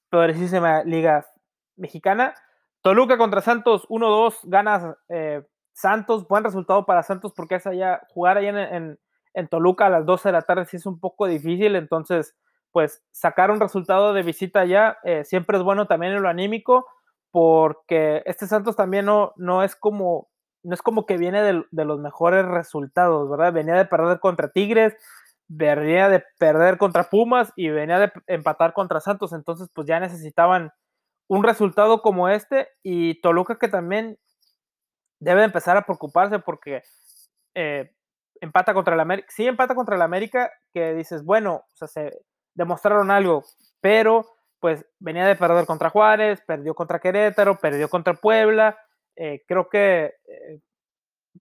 poderosísima 0.10 0.84
liga 0.84 1.26
mexicana. 1.76 2.34
Toluca 2.82 3.18
contra 3.18 3.42
Santos, 3.42 3.88
1-2, 3.90 4.40
ganas 4.44 4.96
eh, 5.10 5.44
Santos, 5.74 6.28
buen 6.28 6.44
resultado 6.44 6.86
para 6.86 7.04
Santos 7.04 7.34
porque 7.36 7.56
es 7.56 7.66
allá, 7.66 8.02
jugar 8.10 8.38
allá 8.38 8.50
en, 8.50 9.00
en, 9.34 9.48
Toluca 9.48 9.88
a 9.88 9.90
las 9.90 10.06
12 10.06 10.30
de 10.30 10.34
la 10.34 10.42
tarde 10.42 10.66
sí 10.66 10.78
es 10.78 10.86
un 10.86 11.00
poco 11.00 11.28
difícil, 11.28 11.76
entonces 11.76 12.36
pues 12.72 13.04
sacar 13.12 13.52
un 13.52 13.60
resultado 13.60 14.14
de 14.14 14.24
visita 14.24 14.62
allá 14.62 14.98
eh, 15.04 15.24
siempre 15.24 15.58
es 15.58 15.64
bueno 15.64 15.88
también 15.88 16.14
en 16.14 16.22
lo 16.22 16.30
anímico 16.30 16.88
porque 17.32 18.22
este 18.26 18.48
Santos 18.48 18.76
también 18.76 19.06
no, 19.06 19.34
no 19.38 19.64
es 19.64 19.76
como 19.76 20.28
no 20.64 20.74
es 20.74 20.82
como 20.82 21.06
que 21.06 21.18
viene 21.18 21.42
de, 21.42 21.86
los 21.86 22.00
mejores 22.00 22.46
resultados, 22.46 23.30
¿verdad? 23.30 23.54
Venía 23.54 23.76
de 23.76 23.86
perder 23.86 24.20
contra 24.20 24.50
Tigres, 24.50 24.96
venía 25.48 26.10
de 26.10 26.24
perder 26.40 26.78
contra 26.78 27.10
Pumas 27.10 27.52
y 27.56 27.70
venía 27.70 28.00
de 28.00 28.12
empatar 28.28 28.74
contra 28.74 29.02
Santos, 29.02 29.34
entonces 29.34 29.70
pues 29.74 29.88
ya 29.88 30.00
necesitaban 30.00 30.72
un 31.28 31.44
resultado 31.44 32.02
como 32.02 32.30
este 32.30 32.70
y 32.82 33.22
Toluca 33.22 33.58
que 33.58 33.68
también 33.68 34.18
debe 35.20 35.44
empezar 35.44 35.78
a 35.78 35.86
preocuparse 35.86 36.40
porque 36.40 36.84
eh, 37.56 37.94
empata 38.42 38.74
contra 38.74 38.94
el 38.94 39.00
América, 39.00 39.28
sí 39.30 39.48
empata 39.48 39.76
contra 39.76 39.96
el 39.96 40.02
América 40.02 40.52
que 40.74 40.94
dices, 40.94 41.24
bueno, 41.24 41.56
o 41.56 41.76
sea, 41.76 41.88
se 41.88 42.20
demostraron 42.56 43.12
algo, 43.12 43.44
pero 43.82 44.26
pues 44.60 44.86
venía 45.00 45.26
de 45.26 45.36
perder 45.36 45.66
contra 45.66 45.90
Juárez, 45.90 46.42
perdió 46.46 46.74
contra 46.74 47.00
Querétaro, 47.00 47.58
perdió 47.60 47.90
contra 47.90 48.14
Puebla, 48.14 48.78
eh, 49.16 49.44
creo 49.48 49.70
que 49.70 50.16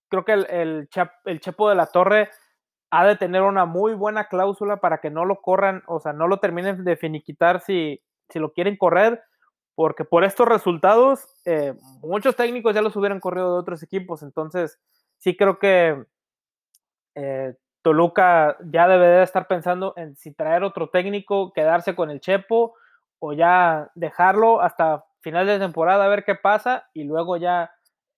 creo 0.08 0.24
que 0.24 0.32
el, 0.32 0.46
el, 0.50 0.88
el, 1.24 1.40
Chepo 1.40 1.68
de 1.68 1.74
la 1.74 1.86
Torre 1.86 2.30
ha 2.90 3.06
de 3.06 3.16
tener 3.16 3.42
una 3.42 3.64
muy 3.64 3.94
buena 3.94 4.28
cláusula 4.28 4.78
para 4.78 4.98
que 4.98 5.10
no 5.10 5.24
lo 5.24 5.40
corran, 5.40 5.82
o 5.86 6.00
sea, 6.00 6.12
no 6.12 6.28
lo 6.28 6.38
terminen 6.38 6.84
de 6.84 6.96
finiquitar 6.96 7.60
si, 7.60 8.00
si 8.28 8.38
lo 8.38 8.52
quieren 8.52 8.76
correr, 8.76 9.22
porque 9.74 10.04
por 10.04 10.24
estos 10.24 10.46
resultados 10.46 11.26
eh, 11.46 11.74
muchos 12.02 12.36
técnicos 12.36 12.74
ya 12.74 12.82
los 12.82 12.96
hubieran 12.96 13.20
corrido 13.20 13.54
de 13.54 13.60
otros 13.60 13.82
equipos, 13.82 14.22
entonces 14.22 14.78
sí 15.18 15.36
creo 15.36 15.58
que 15.58 16.04
Toluca 17.82 18.56
ya 18.64 18.86
debe 18.86 19.06
de 19.06 19.22
estar 19.24 19.48
pensando 19.48 19.92
en 19.96 20.16
si 20.16 20.32
traer 20.32 20.62
otro 20.62 20.88
técnico, 20.88 21.52
quedarse 21.52 21.94
con 21.94 22.10
el 22.10 22.20
Chepo 22.20 22.74
o 23.18 23.32
ya 23.32 23.90
dejarlo 23.94 24.60
hasta 24.60 25.04
final 25.20 25.46
de 25.46 25.58
temporada 25.58 26.04
a 26.04 26.08
ver 26.08 26.24
qué 26.24 26.34
pasa 26.36 26.88
y 26.94 27.04
luego 27.04 27.36
ya, 27.36 27.72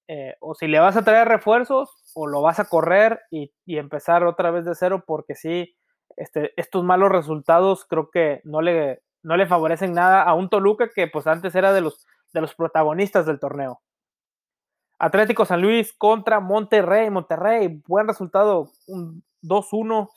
eh, 0.08 0.36
o 0.40 0.54
si 0.54 0.66
le 0.66 0.78
vas 0.78 0.96
a 0.96 1.04
traer 1.04 1.28
refuerzos 1.28 1.90
o 2.14 2.26
lo 2.26 2.42
vas 2.42 2.60
a 2.60 2.66
correr 2.66 3.20
y, 3.30 3.52
empezar 3.66 4.24
otra 4.24 4.50
vez 4.50 4.64
de 4.64 4.74
cero 4.74 5.04
porque 5.06 5.34
sí, 5.34 5.76
este, 6.16 6.52
estos 6.56 6.84
malos 6.84 7.10
resultados 7.10 7.86
creo 7.86 8.10
que 8.10 8.40
no 8.44 8.60
le, 8.60 9.02
no 9.22 9.36
le 9.36 9.46
favorecen 9.46 9.92
nada 9.92 10.22
a 10.22 10.34
un 10.34 10.48
Toluca 10.48 10.90
que 10.94 11.08
pues 11.08 11.26
antes 11.26 11.54
era 11.54 11.72
de 11.72 11.80
los, 11.80 12.06
de 12.32 12.40
los 12.40 12.54
protagonistas 12.54 13.26
del 13.26 13.40
torneo. 13.40 13.80
Atlético 14.98 15.44
San 15.44 15.60
Luis 15.60 15.92
contra 15.92 16.40
Monterrey. 16.40 17.10
Monterrey, 17.10 17.82
buen 17.86 18.06
resultado, 18.06 18.70
un 18.86 19.24
2-1 19.42 20.08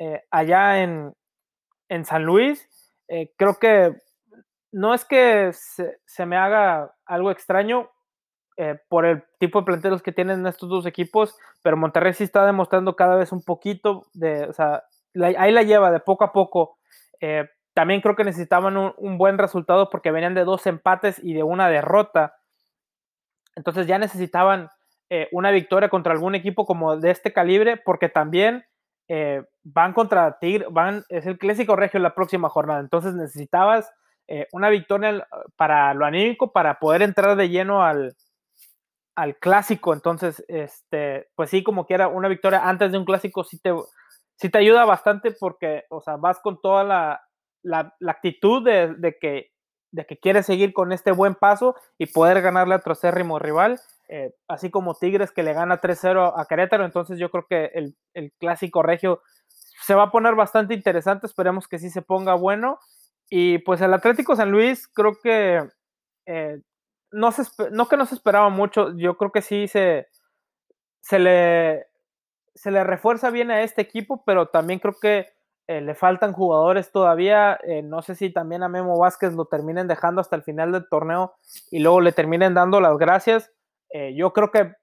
eh, 0.00 0.24
allá 0.30 0.82
en, 0.82 1.14
en, 1.88 2.04
San 2.04 2.24
Luis. 2.24 2.68
Eh, 3.08 3.32
creo 3.36 3.58
que 3.58 3.96
no 4.72 4.94
es 4.94 5.04
que 5.04 5.52
se, 5.52 6.26
me 6.26 6.36
haga 6.36 6.94
algo 7.06 7.30
extraño 7.30 7.90
eh, 8.60 8.76
por 8.88 9.06
el 9.06 9.22
tipo 9.38 9.60
de 9.60 9.66
planteros 9.66 10.02
que 10.02 10.10
tienen 10.10 10.44
estos 10.44 10.68
dos 10.68 10.84
equipos, 10.84 11.38
pero 11.62 11.76
Monterrey 11.76 12.12
sí 12.12 12.24
está 12.24 12.44
demostrando 12.44 12.96
cada 12.96 13.14
vez 13.14 13.30
un 13.30 13.40
poquito 13.44 14.08
de, 14.14 14.48
o 14.48 14.52
sea, 14.52 14.82
ahí 15.14 15.52
la 15.52 15.62
lleva 15.62 15.92
de 15.92 16.00
poco 16.00 16.24
a 16.24 16.32
poco. 16.32 16.76
Eh, 17.20 17.48
también 17.72 18.00
creo 18.00 18.16
que 18.16 18.24
necesitaban 18.24 18.76
un, 18.76 19.16
buen 19.16 19.38
resultado 19.38 19.88
porque 19.90 20.10
venían 20.10 20.34
de 20.34 20.42
dos 20.42 20.66
empates 20.66 21.22
y 21.22 21.34
de 21.34 21.44
una 21.44 21.68
derrota. 21.68 22.34
Entonces 23.54 23.86
ya 23.86 23.96
necesitaban 23.96 24.70
eh, 25.08 25.28
una 25.30 25.52
victoria 25.52 25.88
contra 25.88 26.12
algún 26.12 26.34
equipo 26.34 26.66
como 26.66 26.96
de 26.96 27.12
este 27.12 27.32
calibre, 27.32 27.76
porque 27.76 28.08
también 28.08 28.64
van 29.62 29.92
contra 29.92 30.36
Tigre, 30.40 30.66
van, 30.68 31.04
es 31.08 31.26
el 31.26 31.38
clásico 31.38 31.76
regio 31.76 32.00
la 32.00 32.16
próxima 32.16 32.48
jornada. 32.48 32.80
Entonces 32.80 33.14
necesitabas 33.14 33.88
una 34.52 34.68
victoria 34.68 35.26
para 35.56 35.94
lo 35.94 36.04
anímico, 36.04 36.52
para 36.52 36.78
poder 36.80 37.00
entrar 37.00 37.34
de 37.36 37.48
lleno 37.48 37.82
al, 37.82 38.14
al 39.18 39.36
clásico. 39.36 39.92
Entonces, 39.92 40.44
este, 40.46 41.28
pues 41.34 41.50
sí, 41.50 41.64
como 41.64 41.86
quiera, 41.86 42.06
una 42.06 42.28
victoria 42.28 42.68
antes 42.68 42.92
de 42.92 42.98
un 42.98 43.04
clásico 43.04 43.42
sí 43.42 43.58
te, 43.58 43.74
sí 44.36 44.48
te 44.48 44.58
ayuda 44.58 44.84
bastante 44.84 45.32
porque, 45.32 45.84
o 45.90 46.00
sea, 46.00 46.16
vas 46.16 46.38
con 46.38 46.60
toda 46.60 46.84
la, 46.84 47.20
la, 47.62 47.92
actitud 48.06 48.64
de, 48.64 48.94
de, 48.94 49.18
que, 49.20 49.50
de 49.90 50.06
que 50.06 50.18
quieres 50.18 50.46
seguir 50.46 50.72
con 50.72 50.92
este 50.92 51.10
buen 51.10 51.34
paso 51.34 51.74
y 51.98 52.06
poder 52.06 52.40
ganarle 52.42 52.74
a 52.74 52.78
otro 52.78 52.92
acérrimo 52.92 53.40
rival. 53.40 53.80
Eh, 54.08 54.32
así 54.46 54.70
como 54.70 54.94
Tigres 54.94 55.32
que 55.32 55.42
le 55.42 55.52
gana 55.52 55.80
3-0 55.80 56.34
a 56.36 56.46
Querétaro, 56.46 56.84
entonces 56.84 57.18
yo 57.18 57.28
creo 57.30 57.44
que 57.48 57.72
el, 57.74 57.96
el, 58.14 58.32
clásico 58.38 58.82
regio 58.82 59.20
se 59.84 59.94
va 59.94 60.04
a 60.04 60.10
poner 60.12 60.36
bastante 60.36 60.74
interesante, 60.74 61.26
esperemos 61.26 61.66
que 61.66 61.78
sí 61.78 61.90
se 61.90 62.02
ponga 62.02 62.34
bueno 62.34 62.78
y 63.28 63.58
pues 63.58 63.82
el 63.82 63.92
Atlético 63.92 64.34
San 64.34 64.50
Luis 64.50 64.88
creo 64.88 65.18
que 65.22 65.68
eh, 66.24 66.60
no, 67.10 67.32
se, 67.32 67.42
no 67.70 67.88
que 67.88 67.96
no 67.96 68.06
se 68.06 68.14
esperaba 68.14 68.48
mucho, 68.48 68.96
yo 68.96 69.16
creo 69.16 69.32
que 69.32 69.42
sí 69.42 69.68
se, 69.68 70.08
se, 71.00 71.18
le, 71.18 71.86
se 72.54 72.70
le 72.70 72.84
refuerza 72.84 73.30
bien 73.30 73.50
a 73.50 73.62
este 73.62 73.82
equipo, 73.82 74.22
pero 74.24 74.48
también 74.48 74.78
creo 74.78 74.96
que 75.00 75.28
eh, 75.66 75.80
le 75.80 75.94
faltan 75.94 76.32
jugadores 76.32 76.92
todavía. 76.92 77.58
Eh, 77.64 77.82
no 77.82 78.02
sé 78.02 78.14
si 78.14 78.30
también 78.30 78.62
a 78.62 78.68
Memo 78.68 78.98
Vázquez 78.98 79.34
lo 79.34 79.46
terminen 79.46 79.88
dejando 79.88 80.20
hasta 80.20 80.36
el 80.36 80.42
final 80.42 80.72
del 80.72 80.88
torneo 80.88 81.34
y 81.70 81.80
luego 81.80 82.00
le 82.00 82.12
terminen 82.12 82.54
dando 82.54 82.80
las 82.80 82.96
gracias. 82.98 83.52
yo 84.14 84.32
creo 84.32 84.50
que 84.50 84.74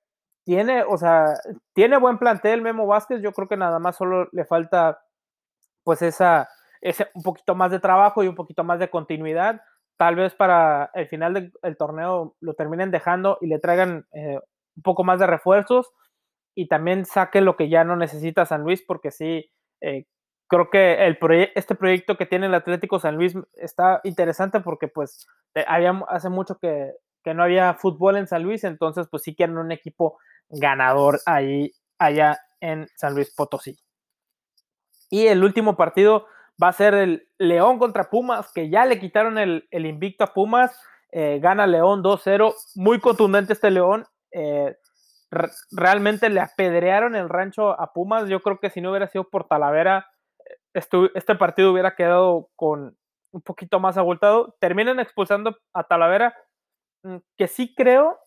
tiene, 0.46 0.84
o 0.84 0.98
sea, 0.98 1.26
tiene 1.74 1.98
buen 1.98 2.18
plantel 2.18 2.62
Memo 2.62 2.88
Vázquez. 2.88 3.22
Yo 3.22 3.32
creo 3.34 3.48
que 3.48 3.58
nada 3.58 3.80
más 3.80 3.96
solo 3.98 4.30
le 4.32 4.46
falta 4.46 5.00
pues 5.84 6.02
esa 6.02 6.50
un 7.14 7.24
poquito 7.24 7.56
más 7.56 7.72
de 7.72 7.80
trabajo 7.80 8.24
y 8.24 8.28
un 8.28 8.36
poquito 8.36 8.64
más 8.64 8.80
de 8.80 8.90
continuidad. 8.90 9.62
Tal 9.98 10.16
vez 10.16 10.34
para 10.34 10.92
el 10.94 11.08
final 11.08 11.34
del 11.62 11.78
torneo 11.78 12.36
lo 12.42 12.54
terminen 12.54 12.92
dejando 12.92 13.38
y 13.42 13.48
le 13.48 13.60
traigan 13.60 14.08
eh, 14.14 14.40
un 14.76 14.84
poco 14.84 15.04
más 15.04 15.20
de 15.20 15.28
refuerzos 15.28 15.94
y 16.54 16.68
también 16.68 17.06
saquen 17.06 17.46
lo 17.46 17.56
que 17.56 17.70
ya 17.70 17.84
no 17.84 17.96
necesita 17.96 18.46
San 18.46 18.64
Luis, 18.64 18.82
porque 18.82 19.12
sí, 19.12 19.52
eh, 19.82 20.06
creo 20.48 20.70
que 20.70 21.06
el 21.06 21.18
este 21.56 21.76
proyecto 21.76 22.18
que 22.18 22.26
tiene 22.26 22.48
el 22.48 22.54
Atlético 22.54 23.00
San 23.00 23.16
Luis 23.16 23.36
está 23.54 24.02
interesante 24.04 24.60
porque 24.60 24.88
pues 24.88 25.28
había, 25.68 25.92
hace 26.10 26.30
mucho 26.30 26.58
que, 26.60 26.94
que, 27.24 27.34
no 27.34 27.44
había 27.44 27.74
fútbol 27.74 28.18
en 28.18 28.28
San 28.28 28.44
Luis, 28.44 28.64
entonces 28.64 29.08
pues 29.10 29.24
sí 29.24 29.36
quieren 29.36 29.58
un 29.58 29.72
equipo 29.72 30.18
ganador 30.50 31.20
ahí, 31.26 31.72
allá 31.98 32.40
en 32.60 32.88
San 32.96 33.16
Luis 33.16 33.34
Potosí. 33.34 33.78
Y 35.10 35.28
el 35.28 35.44
último 35.44 35.76
partido 35.78 36.28
va 36.62 36.70
a 36.70 36.74
ser 36.74 36.94
el 36.94 37.25
León 37.38 37.80
contra 37.80 38.10
Pumas, 38.10 38.52
que 38.54 38.70
ya 38.70 38.86
le 38.86 39.00
quitaron 39.00 39.38
el, 39.38 39.68
invicto 39.72 40.24
a 40.24 40.34
Pumas. 40.34 40.80
Eh, 41.12 41.40
gana 41.42 41.66
León 41.68 42.04
2-0, 42.04 42.54
muy 42.76 43.00
contundente 43.00 43.54
este 43.54 43.72
León. 43.72 44.06
Eh, 44.32 44.76
realmente 45.72 46.30
le 46.30 46.42
apedrearon 46.42 47.16
el 47.16 47.30
rancho 47.30 47.80
a 47.80 47.94
Pumas. 47.94 48.28
Yo 48.30 48.42
creo 48.42 48.60
que 48.60 48.70
si 48.70 48.82
no 48.82 48.90
hubiera 48.92 49.08
sido 49.08 49.30
por 49.30 49.48
Talavera, 49.48 50.08
este 50.74 51.36
partido 51.36 51.72
hubiera 51.72 51.96
quedado 51.96 52.50
con 52.56 52.98
un 53.32 53.42
poquito 53.42 53.80
más 53.80 53.98
abultado. 53.98 54.56
Terminan 54.60 55.00
expulsando 55.00 55.58
a 55.74 55.84
Talavera, 55.84 56.36
mm, 57.04 57.18
que 57.38 57.48
sí 57.48 57.74
creo 57.76 58.20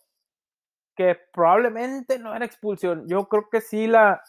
que 0.95 1.17
probablemente 1.33 2.19
no 2.19 2.35
era 2.35 2.45
expulsión. 2.45 3.07
Yo 3.07 3.27
creo 3.27 3.49
que 3.49 3.61
sí 3.61 3.87
la, 3.87 4.21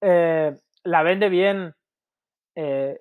eh, 0.00 0.54
la 0.84 1.02
vende 1.02 1.28
bien 1.28 1.74
eh, 2.56 3.00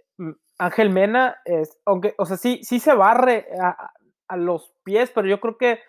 Ángel 0.58 0.90
Mena. 0.90 1.42
Es, 1.46 1.78
aunque, 1.86 2.16
o 2.18 2.26
sea, 2.26 2.38
sí, 2.38 2.62
sí 2.64 2.80
se 2.80 2.94
barre 2.94 3.48
a, 3.60 3.92
los 4.36 4.74
pies, 4.84 5.12
pero 5.14 5.28
yo 5.28 5.40
creo 5.40 5.60
que, 5.60 5.80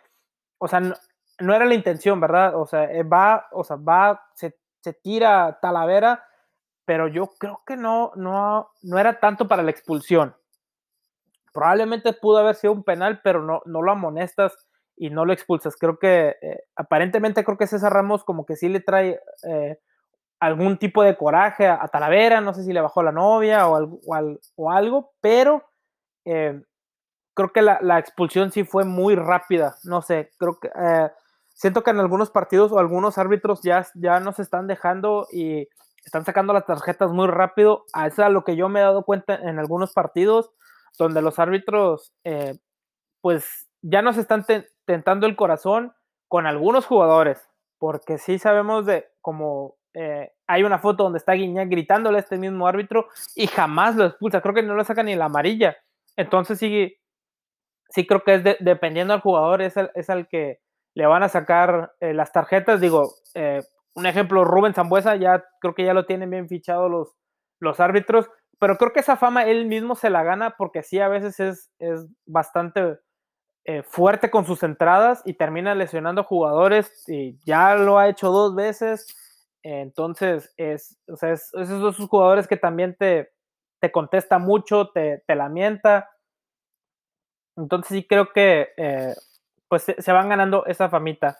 o 0.59 0.69
sea, 0.69 0.79
no, 0.81 1.55
era 1.55 1.65
la 1.65 1.75
intención, 1.75 2.21
¿verdad? 2.21 2.61
O 2.61 2.67
sea, 2.67 2.85
eh, 2.93 3.03
va, 3.03 3.47
o 3.53 3.65
sea, 3.65 3.77
va, 3.77 4.23
se, 4.35 4.55
se 4.83 4.93
tira 4.93 5.59
Talavera, 5.63 6.23
pero 6.85 7.09
yo 7.09 7.29
creo 7.39 7.63
que 7.67 7.79
no, 7.79 8.13
no, 8.17 8.69
no 8.83 8.99
era 8.99 9.19
tanto 9.19 9.49
para 9.49 9.63
la 9.63 9.71
expulsión. 9.71 10.37
Probablemente 11.55 12.13
pudo 12.13 12.39
haber 12.39 12.57
sido 12.57 12.75
un 12.75 12.85
penal, 12.85 13.21
pero 13.25 13.43
no, 13.43 13.63
no 13.65 13.81
lo 13.81 13.93
amonestas 13.93 14.69
y 14.97 15.11
no 15.11 15.25
lo 15.25 15.33
expulsas. 15.33 15.77
Creo 15.77 15.99
que 15.99 16.37
eh, 16.43 16.65
aparentemente 16.77 17.45
creo 17.45 17.57
que 17.57 17.67
César 17.67 17.93
Ramos 17.93 18.25
como 18.25 18.45
que 18.45 18.57
sí 18.57 18.69
le 18.69 18.81
trae 18.81 19.21
eh, 19.49 19.79
algún 20.45 20.77
tipo 20.79 21.03
de 21.03 21.17
coraje 21.17 21.67
a, 21.67 21.87
Talavera, 21.89 22.41
no 22.41 22.53
sé 22.53 22.65
si 22.65 22.73
le 22.73 22.81
bajó 22.81 23.03
la 23.03 23.13
novia 23.13 23.69
o, 23.69 24.01
o, 24.57 24.71
algo, 24.71 25.13
pero 25.21 25.65
eh, 26.25 26.63
creo 27.35 27.53
que 27.53 27.63
la, 27.63 27.99
expulsión 27.99 28.53
sí 28.53 28.65
fue 28.65 28.85
muy 28.85 29.15
rápida, 29.15 29.77
no 29.85 30.03
sé, 30.03 30.31
creo 30.39 30.59
que 30.61 30.71
siento 31.55 31.83
que 31.83 31.91
en 31.91 32.01
algunos 32.01 32.31
partidos 32.31 32.73
o 32.73 32.79
algunos 32.79 33.17
árbitros 33.17 33.63
ya, 33.63 33.87
ya 33.95 34.21
nos 34.21 34.39
están 34.39 34.67
dejando 34.67 35.27
y 35.33 35.69
están 36.05 36.25
sacando 36.25 36.53
las 36.53 36.67
tarjetas 36.67 37.11
muy 37.11 37.29
rápido, 37.29 37.85
eso 37.95 38.07
es 38.07 38.19
a 38.19 38.29
lo 38.29 38.45
que 38.45 38.57
yo 38.57 38.69
me 38.69 38.81
he 38.81 38.83
dado 38.83 39.05
cuenta 39.05 39.35
en 39.37 39.59
algunos 39.59 39.93
partidos 39.93 40.51
donde 40.99 41.23
los 41.23 41.39
árbitros 41.39 42.13
pues 43.21 43.69
ya 43.81 44.03
nos 44.03 44.19
están 44.19 44.45
tentando 44.85 45.27
el 45.27 45.37
corazón 45.37 45.95
con 46.29 46.47
algunos 46.47 46.85
jugadores, 46.87 47.49
porque 47.79 48.19
sí 48.19 48.39
sabemos 48.39 48.87
de 48.87 49.09
como 49.21 49.77
eh, 49.95 50.33
hay 50.47 50.65
una 50.65 50.79
foto 50.79 51.05
donde 51.05 51.19
está 51.19 51.33
Guiñac 51.33 51.69
gritándole 51.69 52.19
a 52.19 52.21
este 52.21 52.37
mismo 52.37 52.67
árbitro 52.67 53.09
y 53.35 53.47
jamás 53.47 53.97
lo 53.97 54.07
expulsa, 54.07 54.41
creo 54.41 54.55
que 54.55 54.63
no 54.63 54.75
lo 54.75 54.85
saca 54.85 55.03
ni 55.03 55.15
la 55.15 55.27
amarilla. 55.27 55.77
Entonces 56.17 56.59
sí, 56.59 56.97
sí 57.91 58.07
creo 58.07 58.23
que 58.23 58.35
es 58.35 58.45
dependiendo 58.61 59.15
del 59.15 59.21
jugador, 59.23 59.63
es, 59.63 59.75
es 59.95 60.11
al 60.11 60.29
que 60.29 60.61
le 60.95 61.07
van 61.07 61.23
a 61.23 61.29
sacar 61.29 61.93
eh, 62.01 62.15
las 62.15 62.33
tarjetas. 62.33 62.81
Digo, 62.81 63.15
eh, 63.35 63.63
un 63.95 64.07
ejemplo, 64.07 64.45
Rubén 64.45 64.75
Zambuesa, 64.75 65.17
ya 65.17 65.45
creo 65.61 65.75
que 65.75 65.85
ya 65.85 65.95
lo 65.95 66.07
tienen 66.07 66.31
bien 66.31 66.49
fichado 66.49 66.89
los, 66.89 67.15
los 67.61 67.81
árbitros, 67.81 68.29
pero 68.59 68.77
creo 68.77 68.93
que 68.93 69.01
esa 69.01 69.17
fama 69.17 69.45
él 69.45 69.67
mismo 69.67 69.95
se 69.95 70.11
la 70.11 70.23
gana 70.23 70.55
porque 70.57 70.83
sí 70.83 71.01
a 71.01 71.09
veces 71.09 71.41
es, 71.41 71.71
es 71.79 72.07
bastante 72.27 72.99
eh, 73.67 73.83
fuerte 73.83 74.31
con 74.31 74.45
sus 74.45 74.63
entradas 74.63 75.23
y 75.25 75.35
termina 75.35 75.75
lesionando 75.75 76.23
jugadores 76.23 77.09
y 77.09 77.39
ya 77.45 77.75
lo 77.77 77.99
ha 77.99 78.09
hecho 78.09 78.31
dos 78.31 78.55
veces. 78.55 79.07
Entonces, 79.65 80.53
es, 80.59 80.99
o 81.09 81.17
sea, 81.17 81.33
es, 81.33 81.53
esos 81.55 81.97
jugadores 81.97 82.47
que 82.47 82.57
también 82.59 82.95
te, 82.97 83.33
te 83.81 83.91
contesta 83.91 84.39
mucho, 84.39 84.91
te, 84.91 85.25
te 85.27 85.35
lamenta. 85.35 86.11
Entonces 87.57 87.89
sí 87.97 88.07
creo 88.07 88.31
que 88.33 88.69
eh, 88.77 89.15
pues 89.67 89.85
se, 89.85 90.13
van 90.13 90.29
ganando 90.29 90.67
esa 90.67 90.91
famita. 90.91 91.39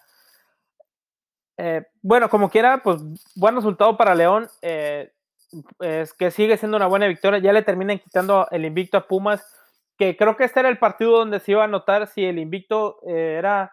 Eh, 1.59 1.87
bueno, 2.01 2.31
como 2.31 2.49
quiera, 2.49 2.83
pues 2.83 3.01
buen 3.37 3.55
resultado 3.55 3.97
para 3.97 4.15
León. 4.15 4.49
es 4.63 6.15
que 6.15 6.31
sigue 6.31 6.57
siendo 6.57 6.79
una 6.79 6.87
buena 6.87 7.07
victoria. 7.07 7.41
Ya 7.41 7.53
le 7.53 7.63
terminan 7.63 7.99
quitando 7.99 8.49
el 8.51 8.65
invicto 8.65 8.97
a 8.97 9.07
Pumas 9.07 9.45
que 9.99 10.17
creo 10.17 10.37
que 10.37 10.45
este 10.45 10.61
era 10.61 10.69
el 10.69 10.79
partido 10.79 11.19
donde 11.19 11.41
se 11.41 11.53
iba 11.53 11.65
a 11.65 11.69
notar 11.69 12.07
si 12.09 12.25
el 12.25 12.39
invicto 12.39 12.99
eh, 13.07 13.37
era 13.39 13.73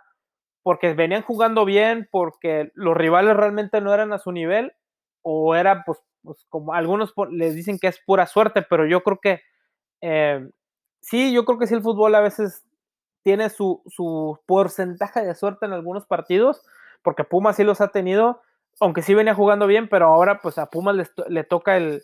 porque 0.63 0.93
venían 0.93 1.24
jugando 1.24 1.65
bien, 1.65 2.08
porque 2.12 2.71
los 2.76 2.95
rivales 2.95 3.36
realmente 3.36 3.82
no 3.82 3.93
eran 3.93 4.13
a 4.13 4.19
su 4.19 4.32
nivel, 4.32 4.74
o 5.21 5.56
era, 5.56 5.84
pues, 5.86 6.00
pues 6.24 6.45
como 6.50 6.74
algunos 6.74 7.13
les 7.32 7.56
dicen 7.56 7.80
que 7.80 7.88
es 7.88 8.00
pura 8.06 8.28
suerte, 8.28 8.62
pero 8.62 8.86
yo 8.86 9.02
creo 9.02 9.19
que 9.21 9.41
eh, 10.02 10.47
sí, 11.02 11.34
yo 11.34 11.45
creo 11.45 11.60
que 11.60 11.67
sí 11.67 11.74
el 11.74 11.82
fútbol 11.82 12.15
a 12.15 12.21
veces 12.21 12.63
tiene 13.24 13.50
su, 13.50 13.84
su, 13.88 14.39
porcentaje 14.47 15.21
de 15.21 15.36
suerte 15.36 15.65
en 15.65 15.74
algunos 15.74 16.06
partidos, 16.06 16.63
porque 17.04 17.24
Pumas 17.24 17.56
sí 17.56 17.63
los 17.63 17.82
ha 17.82 17.89
tenido, 17.89 18.41
aunque 18.80 19.02
sí 19.02 19.13
venía 19.13 19.36
jugando 19.36 19.67
bien, 19.67 19.89
pero 19.89 20.08
ahora 20.08 20.39
pues 20.41 20.58
a 20.58 20.67
Pumas 20.67 20.95
le, 20.95 21.08
le 21.28 21.43
toca 21.43 21.78
el, 21.78 22.04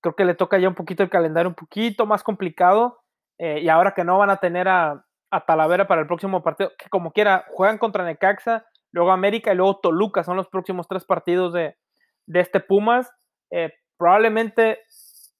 creo 0.00 0.14
que 0.14 0.24
le 0.24 0.34
toca 0.34 0.58
ya 0.58 0.68
un 0.68 0.74
poquito 0.74 1.02
el 1.02 1.10
calendario 1.10 1.48
un 1.48 1.54
poquito 1.54 2.06
más 2.06 2.22
complicado 2.22 3.00
eh, 3.38 3.60
y 3.62 3.68
ahora 3.68 3.94
que 3.94 4.04
no 4.04 4.18
van 4.18 4.30
a 4.30 4.38
tener 4.38 4.68
a, 4.68 5.04
Talavera 5.46 5.86
para 5.86 6.00
el 6.00 6.06
próximo 6.06 6.42
partido, 6.42 6.72
que 6.78 6.88
como 6.88 7.12
quiera, 7.12 7.44
juegan 7.50 7.78
contra 7.78 8.04
Necaxa, 8.04 8.66
luego 8.92 9.10
América 9.10 9.52
y 9.52 9.56
luego 9.56 9.80
Toluca, 9.80 10.24
son 10.24 10.36
los 10.36 10.48
próximos 10.48 10.88
tres 10.88 11.04
partidos 11.04 11.52
de, 11.52 11.76
este 12.26 12.60
Pumas. 12.60 13.10
Eh, 13.50 13.72
probablemente 13.96 14.78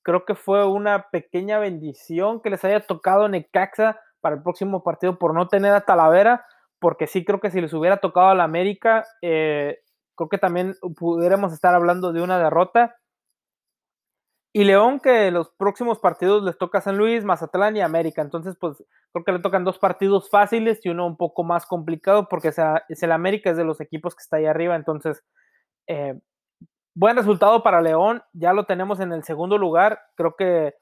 creo 0.02 0.24
que 0.24 0.34
fue 0.34 0.66
una 0.66 1.08
pequeña 1.10 1.58
bendición 1.58 2.40
que 2.40 2.50
les 2.50 2.64
haya 2.64 2.80
tocado 2.80 3.28
Necaxa 3.28 3.98
para 4.20 4.36
el 4.36 4.42
próximo 4.42 4.82
partido 4.82 5.18
por 5.18 5.34
no 5.34 5.48
tener 5.48 5.72
a 5.72 5.82
Talavera, 5.82 6.44
porque 6.78 7.06
sí 7.06 7.24
creo 7.24 7.40
que 7.40 7.50
si 7.50 7.60
les 7.60 7.72
hubiera 7.72 7.98
tocado 7.98 8.28
a 8.28 8.34
la 8.34 8.44
América, 8.44 9.04
eh, 9.22 9.78
creo 10.16 10.28
que 10.28 10.38
también 10.38 10.74
pudiéramos 10.96 11.52
estar 11.52 11.74
hablando 11.74 12.12
de 12.12 12.22
una 12.22 12.38
derrota. 12.38 12.96
Y 14.52 14.64
León, 14.64 14.98
que 15.00 15.30
los 15.30 15.50
próximos 15.50 15.98
partidos 15.98 16.42
les 16.42 16.56
toca 16.56 16.80
San 16.80 16.96
Luis, 16.96 17.22
Mazatlán 17.24 17.76
y 17.76 17.82
América. 17.82 18.22
Entonces, 18.22 18.56
pues 18.58 18.82
creo 19.12 19.24
que 19.24 19.32
le 19.32 19.38
tocan 19.40 19.64
dos 19.64 19.78
partidos 19.78 20.30
fáciles 20.30 20.80
y 20.84 20.88
uno 20.88 21.06
un 21.06 21.16
poco 21.16 21.44
más 21.44 21.66
complicado 21.66 22.28
porque 22.28 22.48
es 22.48 23.02
el 23.02 23.12
América, 23.12 23.50
es 23.50 23.56
de 23.56 23.64
los 23.64 23.80
equipos 23.80 24.14
que 24.14 24.22
está 24.22 24.38
ahí 24.38 24.46
arriba. 24.46 24.74
Entonces, 24.74 25.22
eh, 25.86 26.18
buen 26.94 27.16
resultado 27.16 27.62
para 27.62 27.82
León. 27.82 28.22
Ya 28.32 28.52
lo 28.54 28.64
tenemos 28.64 29.00
en 29.00 29.12
el 29.12 29.22
segundo 29.22 29.58
lugar. 29.58 30.00
Creo 30.16 30.34
que 30.34 30.74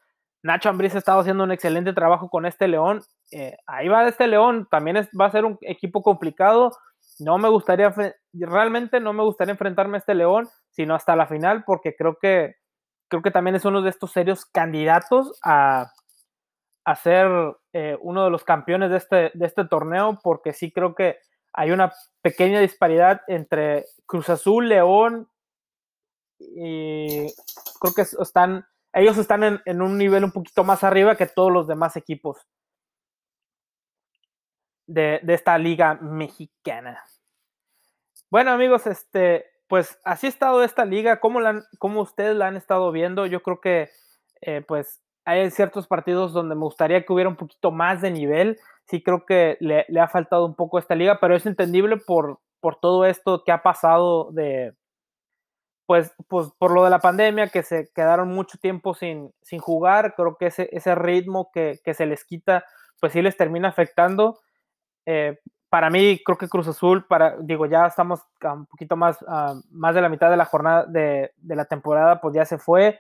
Nacho 0.42 0.68
Ambriz 0.68 0.94
ha 0.94 0.98
estado 0.98 1.20
haciendo 1.20 1.42
un 1.42 1.50
excelente 1.50 1.92
trabajo 1.92 2.30
con 2.30 2.46
este 2.46 2.68
León. 2.68 3.02
Eh, 3.32 3.56
ahí 3.66 3.88
va 3.88 4.06
este 4.06 4.28
León. 4.28 4.68
También 4.70 4.96
va 5.20 5.26
a 5.26 5.30
ser 5.32 5.44
un 5.44 5.58
equipo 5.62 6.02
complicado. 6.02 6.70
No 7.18 7.36
me 7.38 7.48
gustaría, 7.48 7.92
realmente 8.32 9.00
no 9.00 9.12
me 9.12 9.24
gustaría 9.24 9.52
enfrentarme 9.52 9.96
a 9.96 9.98
este 9.98 10.14
León, 10.14 10.48
sino 10.70 10.94
hasta 10.94 11.16
la 11.16 11.26
final 11.26 11.64
porque 11.64 11.96
creo 11.96 12.16
que 12.20 12.54
creo 13.08 13.22
que 13.22 13.30
también 13.30 13.56
es 13.56 13.64
uno 13.64 13.82
de 13.82 13.90
estos 13.90 14.12
serios 14.12 14.44
candidatos 14.46 15.38
a, 15.42 15.92
ser 17.02 17.56
eh, 17.72 17.96
uno 18.00 18.24
de 18.24 18.30
los 18.30 18.44
campeones 18.44 18.90
de 18.90 18.96
este, 18.96 19.30
de 19.34 19.46
este 19.46 19.64
torneo, 19.64 20.18
porque 20.22 20.52
sí 20.52 20.70
creo 20.70 20.94
que 20.94 21.18
hay 21.52 21.72
una 21.72 21.92
pequeña 22.22 22.60
disparidad 22.60 23.22
entre 23.26 23.86
Cruz 24.06 24.28
Azul, 24.28 24.68
León 24.68 25.28
y 26.38 27.26
creo 27.80 27.94
que 27.94 28.02
están, 28.02 28.66
ellos 28.92 29.18
están 29.18 29.62
en, 29.64 29.82
un 29.82 29.98
nivel 29.98 30.22
un 30.22 30.32
poquito 30.32 30.62
más 30.64 30.84
arriba 30.84 31.16
que 31.16 31.26
todos 31.26 31.50
los 31.50 31.66
demás 31.66 31.96
equipos 31.96 32.46
de 34.86 35.20
esta 35.26 35.58
liga 35.58 35.94
mexicana. 35.94 37.02
Bueno 38.28 38.50
amigos, 38.50 38.86
este, 38.86 39.55
pues 39.68 39.98
así 40.04 40.26
ha 40.26 40.30
estado 40.30 40.62
esta 40.62 40.84
liga, 40.84 41.20
¿cómo, 41.20 41.40
la 41.40 41.62
ustedes 41.80 42.36
la 42.36 42.48
han 42.48 42.56
estado 42.56 42.92
viendo? 42.92 43.26
Yo 43.26 43.42
creo 43.42 43.60
que 43.60 43.90
eh, 44.40 44.62
pues 44.66 45.02
hay 45.24 45.50
ciertos 45.50 45.86
partidos 45.88 46.32
donde 46.32 46.54
me 46.54 46.62
gustaría 46.62 47.04
que 47.04 47.12
hubiera 47.12 47.28
un 47.28 47.36
poquito 47.36 47.72
más 47.72 48.00
de 48.00 48.10
nivel, 48.10 48.58
sí 48.86 49.02
creo 49.02 49.26
que 49.26 49.56
le, 49.60 49.84
ha 50.00 50.08
faltado 50.08 50.46
un 50.46 50.54
poco 50.54 50.78
esta 50.78 50.94
liga, 50.94 51.18
pero 51.20 51.34
es 51.34 51.46
entendible 51.46 51.96
por, 51.96 52.38
por 52.60 52.78
todo 52.78 53.04
esto 53.04 53.42
que 53.44 53.50
ha 53.50 53.62
pasado 53.62 54.30
de, 54.30 54.74
pues, 55.86 56.12
pues 56.28 56.48
por 56.58 56.72
lo 56.72 56.84
de 56.84 56.90
la 56.90 57.00
pandemia, 57.00 57.48
que 57.48 57.62
se 57.62 57.90
quedaron 57.94 58.28
mucho 58.28 58.58
tiempo 58.58 58.94
sin, 58.94 59.32
sin 59.42 59.58
jugar, 59.58 60.14
creo 60.16 60.36
que 60.36 60.46
ese, 60.46 60.68
ese 60.72 60.94
ritmo 60.94 61.50
que, 61.52 61.80
que, 61.84 61.94
se 61.94 62.06
les 62.06 62.24
quita, 62.24 62.64
pues 63.00 63.12
sí 63.12 63.22
les 63.22 63.36
termina 63.36 63.68
afectando. 63.68 64.38
Eh, 65.06 65.38
para 65.68 65.90
mí, 65.90 66.22
creo 66.24 66.38
que 66.38 66.48
Cruz 66.48 66.68
Azul, 66.68 67.06
para, 67.06 67.36
digo, 67.38 67.66
ya 67.66 67.86
estamos 67.86 68.20
un 68.42 68.66
poquito 68.66 68.96
más, 68.96 69.20
uh, 69.22 69.60
más 69.70 69.94
de 69.94 70.00
la 70.00 70.08
mitad 70.08 70.30
de 70.30 70.36
la 70.36 70.44
jornada 70.44 70.86
de, 70.86 71.32
de 71.36 71.56
la 71.56 71.64
temporada, 71.64 72.20
pues 72.20 72.34
ya 72.34 72.44
se 72.44 72.58
fue. 72.58 72.98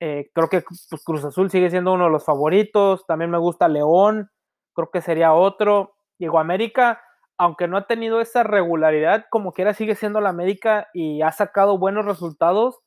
Eh, 0.00 0.30
creo 0.34 0.48
que 0.48 0.62
pues, 0.62 1.02
Cruz 1.04 1.24
Azul 1.24 1.50
sigue 1.50 1.70
siendo 1.70 1.92
uno 1.92 2.04
de 2.04 2.10
los 2.10 2.24
favoritos. 2.24 3.06
También 3.06 3.30
me 3.30 3.38
gusta 3.38 3.68
León, 3.68 4.30
creo 4.74 4.90
que 4.90 5.00
sería 5.00 5.32
otro. 5.32 5.94
Digo, 6.18 6.38
América, 6.38 7.00
aunque 7.36 7.68
no 7.68 7.76
ha 7.76 7.86
tenido 7.86 8.20
esa 8.20 8.42
regularidad, 8.42 9.26
como 9.30 9.52
quiera 9.52 9.74
sigue 9.74 9.96
siendo 9.96 10.20
la 10.20 10.30
América 10.30 10.88
y 10.92 11.22
ha 11.22 11.32
sacado 11.32 11.78
buenos 11.78 12.04
resultados 12.04 12.78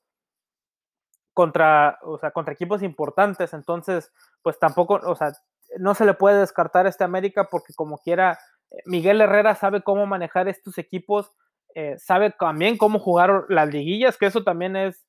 contra, 1.34 2.00
o 2.02 2.18
sea, 2.18 2.32
contra 2.32 2.54
equipos 2.54 2.82
importantes. 2.82 3.54
Entonces, 3.54 4.12
pues 4.42 4.58
tampoco, 4.58 5.00
o 5.04 5.16
sea, 5.16 5.34
no 5.78 5.94
se 5.96 6.06
le 6.06 6.14
puede 6.14 6.40
descartar 6.40 6.86
a 6.86 6.90
este 6.90 7.04
América 7.04 7.48
porque 7.52 7.74
como 7.74 7.98
quiera 7.98 8.40
Miguel 8.86 9.22
Herrera 9.22 9.56
sabe 9.56 9.82
cómo 9.82 10.06
manejar 10.06 10.48
estos 10.48 10.78
equipos, 10.78 11.32
eh, 11.76 11.96
sabe 11.98 12.32
también 12.32 12.78
cómo 12.78 13.00
jugar 13.00 13.46
las 13.50 13.70
liguillas, 13.70 14.18
que 14.18 14.26
eso 14.26 14.44
también 14.44 14.76
es, 14.76 15.06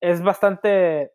es 0.00 0.22
bastante 0.22 1.12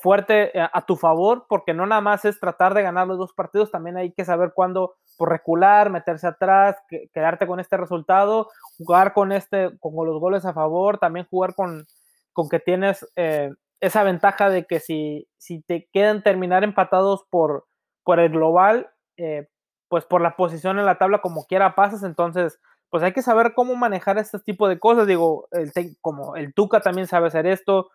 fuerte 0.00 0.56
eh, 0.58 0.68
a, 0.72 0.86
tu 0.86 0.96
favor, 0.96 1.46
porque 1.48 1.74
no 1.74 1.86
nada 1.86 2.00
más 2.00 2.24
es 2.24 2.38
tratar 2.40 2.74
de 2.74 2.82
ganar 2.82 3.06
los 3.06 3.18
dos 3.18 3.32
partidos, 3.32 3.70
también 3.70 3.96
hay 3.96 4.12
que 4.12 4.24
saber 4.24 4.52
cuándo 4.54 4.94
por 5.18 5.30
recular, 5.30 5.90
meterse 5.90 6.26
atrás, 6.26 6.76
quedarte 7.12 7.46
con 7.46 7.60
este 7.60 7.76
resultado, 7.76 8.48
jugar 8.78 9.12
con 9.12 9.32
este, 9.32 9.70
con 9.78 9.92
los 10.06 10.18
goles 10.18 10.44
a 10.44 10.54
favor, 10.54 10.98
también 10.98 11.26
jugar 11.28 11.54
con, 11.54 11.86
con 12.32 12.48
que 12.48 12.60
tienes 12.60 13.06
eh, 13.16 13.50
esa 13.80 14.04
ventaja 14.04 14.48
de 14.48 14.64
que 14.64 14.80
si, 14.80 15.28
si 15.36 15.62
te 15.62 15.88
quedan 15.92 16.22
terminar 16.22 16.64
empatados 16.64 17.24
por, 17.30 17.66
por 18.04 18.20
el 18.20 18.30
global, 18.30 18.90
eh, 19.16 19.48
pues 19.92 20.06
por 20.06 20.22
la 20.22 20.36
posición 20.36 20.78
en 20.78 20.86
la 20.86 20.96
tabla 20.96 21.20
como 21.20 21.44
quiera 21.44 21.74
pasas, 21.74 22.02
entonces 22.02 22.58
pues 22.88 23.02
hay 23.02 23.12
que 23.12 23.20
saber 23.20 23.52
cómo 23.52 23.76
manejar 23.76 24.16
este 24.16 24.38
tipo 24.38 24.66
de 24.66 24.78
cosas, 24.78 25.06
digo, 25.06 25.48
el, 25.50 25.70
como 26.00 26.34
el 26.34 26.54
Tuca 26.54 26.80
también 26.80 27.06
sabe 27.06 27.26
hacer 27.26 27.44
esto, 27.44 27.90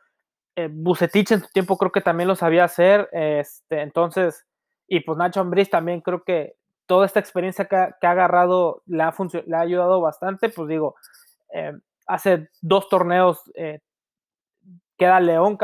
eh, 0.56 0.70
en 0.72 1.42
su 1.42 1.48
tiempo 1.52 1.76
creo 1.76 1.92
que 1.92 2.02
también 2.02 2.28
lo 2.28 2.36
sabía 2.36 2.66
hacer, 2.66 3.10
este, 3.12 3.82
entonces, 3.82 4.46
y 4.88 5.00
pues 5.00 5.18
Nacho 5.18 5.42
Ambriz 5.42 5.72
también 5.72 6.02
creo 6.02 6.24
que 6.24 6.54
toda 6.86 7.08
esta 7.08 7.20
experiencia 7.20 7.66
que 7.66 7.76
ha, 7.76 7.96
agarrado 8.12 8.84
le 8.86 9.02
ha, 9.02 9.12
le 9.48 9.56
ha 9.58 9.62
ayudado 9.62 10.00
bastante, 10.00 10.50
pues 10.50 10.68
digo, 10.68 10.94
eh, 11.52 11.74
hace 12.06 12.48
dos 12.62 12.90
torneos 12.90 13.42
eh, 13.56 13.80
queda 15.00 15.20
León, 15.20 15.58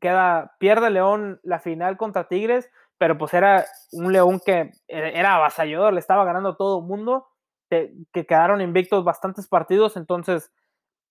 queda, 0.00 0.54
pierde 0.58 0.88
León 0.88 1.40
la 1.42 1.58
final 1.58 1.98
contra 1.98 2.26
Tigres, 2.26 2.70
pero 2.98 3.18
pues 3.18 3.34
era 3.34 3.64
un 3.92 4.12
León 4.12 4.40
que 4.44 4.72
era 4.88 5.36
avasallador, 5.36 5.92
le 5.92 6.00
estaba 6.00 6.24
ganando 6.24 6.56
todo 6.56 6.80
el 6.80 6.86
mundo, 6.86 7.26
que, 7.70 7.92
quedaron 8.12 8.60
invictos 8.60 9.04
bastantes 9.04 9.48
partidos, 9.48 9.96
entonces 9.96 10.52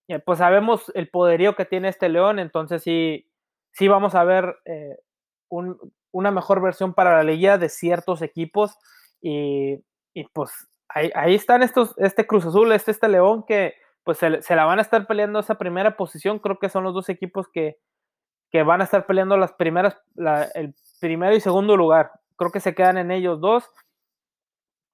eh, 0.08 0.20
pues 0.20 0.40
sabemos 0.40 0.92
el 0.96 1.10
poderío 1.10 1.56
que 1.56 1.66
tiene 1.66 1.90
este 1.90 2.10
León, 2.10 2.40
entonces 2.40 2.84
sí, 2.84 3.30
sí 3.72 3.88
vamos 3.88 4.16
a 4.16 4.24
ver 4.24 4.56
una 5.50 6.32
mejor 6.32 6.62
versión 6.62 6.94
para 6.94 7.18
la 7.18 7.24
liga 7.24 7.58
de 7.58 7.70
ciertos 7.70 8.22
equipos 8.22 8.78
y, 9.22 9.84
pues 10.34 10.52
ahí, 10.90 11.36
están 11.36 11.64
estos, 11.64 11.94
este 11.98 12.28
Cruz 12.28 12.46
Azul, 12.46 12.72
este, 12.72 12.92
este 12.92 13.08
León 13.08 13.46
que 13.48 13.76
pues 14.04 14.18
se, 14.18 14.56
la 14.56 14.66
van 14.66 14.80
a 14.80 14.82
estar 14.82 15.08
peleando 15.08 15.40
esa 15.40 15.56
primera 15.56 15.96
posición. 15.96 16.40
Creo 16.40 16.60
que 16.60 16.70
son 16.70 16.84
los 16.84 16.94
dos 16.94 17.10
equipos 17.10 17.48
que, 17.48 17.78
van 18.66 18.82
a 18.82 18.84
estar 18.84 19.08
peleando 19.08 19.38
las 19.38 19.54
primeras, 19.54 19.98
primero 21.04 21.36
y 21.36 21.42
segundo 21.42 21.76
lugar. 21.76 22.14
Creo 22.38 22.50
que 22.50 22.62
se 22.62 22.74
quedan 22.74 22.98
en 22.98 23.12
ellos 23.12 23.42
dos. 23.42 23.70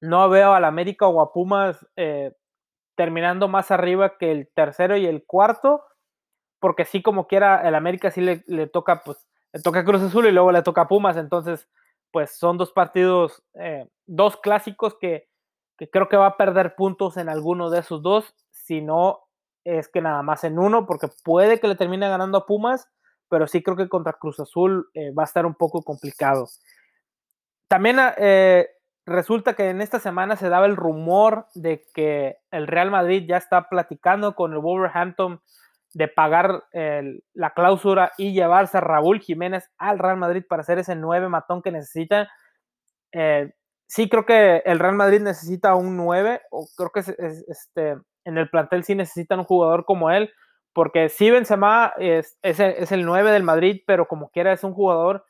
No 0.02 0.28
veo 0.28 0.54
al 0.54 0.65
América 0.65 1.08
o 1.08 1.22
a 1.22 1.32
Pumas 1.32 1.86
eh, 1.95 2.34
terminando 2.95 3.48
más 3.48 3.69
arriba 3.69 4.17
que 4.17 4.32
el 4.32 4.50
tercero 4.56 4.98
y 4.98 5.06
el 5.06 5.24
cuarto, 5.24 5.84
porque 6.60 6.84
sí 6.84 7.04
como 7.04 7.28
quiera, 7.28 7.62
el 7.67 7.76
América 7.76 8.10
sí 8.10 8.22
le, 8.22 8.43
le 8.48 8.65
toca, 8.65 9.04
pues, 9.06 9.28
le 9.54 9.62
toca 9.62 9.86
Cruz 9.86 10.02
Azul 10.02 10.26
y 10.26 10.32
luego 10.32 10.52
le 10.52 10.63
toca 10.63 10.88
Pumas, 10.88 11.15
entonces 11.15 11.69
pues 12.12 12.32
son 12.39 12.58
dos 12.58 12.72
partidos, 12.72 13.43
eh, 13.54 13.88
dos 14.08 14.36
clásicos 14.38 14.98
que, 15.00 15.30
creo 15.91 16.10
que 16.10 16.17
va 16.17 16.26
a 16.26 16.38
perder 16.38 16.76
puntos 16.76 17.17
en 17.17 17.30
alguno 17.30 17.69
de 17.69 17.82
esos 17.82 18.02
dos, 18.02 18.34
si 18.50 18.82
no 18.82 19.19
es 19.63 19.88
que 19.88 20.02
nada 20.02 20.24
más 20.24 20.43
en 20.43 20.58
uno, 20.58 20.88
porque 20.88 21.08
puede 21.24 21.60
que 21.60 21.67
le 21.67 21.76
termine 21.76 22.10
ganando 22.10 22.39
a 22.39 22.45
Pumas, 22.48 22.89
pero 23.30 23.48
sí 23.48 23.63
creo 23.63 23.78
que 23.78 23.89
contra 23.89 24.13
Cruz 24.13 24.39
Azul 24.39 24.89
eh, 24.94 25.12
va 25.12 25.24
a 25.24 25.26
estar 25.26 25.46
un 25.46 25.56
poco 25.56 25.84
complicado. 25.84 26.48
También 27.68 27.98
eh, 28.18 28.68
resulta 29.06 29.54
que 29.54 29.70
en 29.70 29.82
esta 29.82 30.00
semana 30.00 30.36
se 30.36 30.50
daba 30.50 30.65
el 30.65 30.76
rumor 30.76 31.48
de 31.54 31.86
que 31.94 32.38
el 32.52 32.68
Real 32.68 32.92
Madrid 32.92 33.26
ya 33.28 33.38
está 33.38 33.70
platicando 33.70 34.36
con 34.36 34.54
el 34.54 34.60
Wolverhampton 34.60 35.42
de 35.94 36.08
pagar 36.08 36.65
la 37.34 37.50
cláusula 37.56 38.12
y 38.15 38.34
llevarse 38.34 38.78
a 38.78 38.82
Raúl 38.82 39.22
Jiménez 39.22 39.72
al 39.80 39.98
Real 39.98 40.18
Madrid 40.18 40.44
para 40.48 40.62
hacer 40.62 40.78
ese 40.78 40.96
nueve 40.96 41.30
matón 41.30 41.63
que 41.63 41.72
necesita. 41.72 42.30
Eh, 43.12 43.52
sí 43.88 44.08
creo 44.08 44.26
que 44.26 44.62
el 44.65 44.80
Real 44.80 44.96
Madrid 44.96 45.20
necesita 45.20 45.76
un 45.76 45.98
9, 45.98 46.42
o 46.52 46.68
creo 46.78 46.92
que 46.92 47.00
este, 47.48 47.98
en 48.24 48.38
el 48.38 48.50
plantel 48.50 48.84
sí 48.84 48.96
necesitan 48.96 49.39
un 49.39 49.46
jugador 49.46 49.86
como 49.86 50.12
él, 50.12 50.32
porque 50.73 51.10
sí 51.10 51.29
Benzema 51.29 51.93
es, 51.97 52.38
es, 52.41 52.60
el 52.91 53.05
9 53.05 53.32
del 53.32 53.43
Madrid, 53.43 53.82
pero 53.86 54.08
como 54.08 54.29
quiera 54.29 54.53
es 54.53 54.63
un 54.63 54.73
jugador 54.73 55.25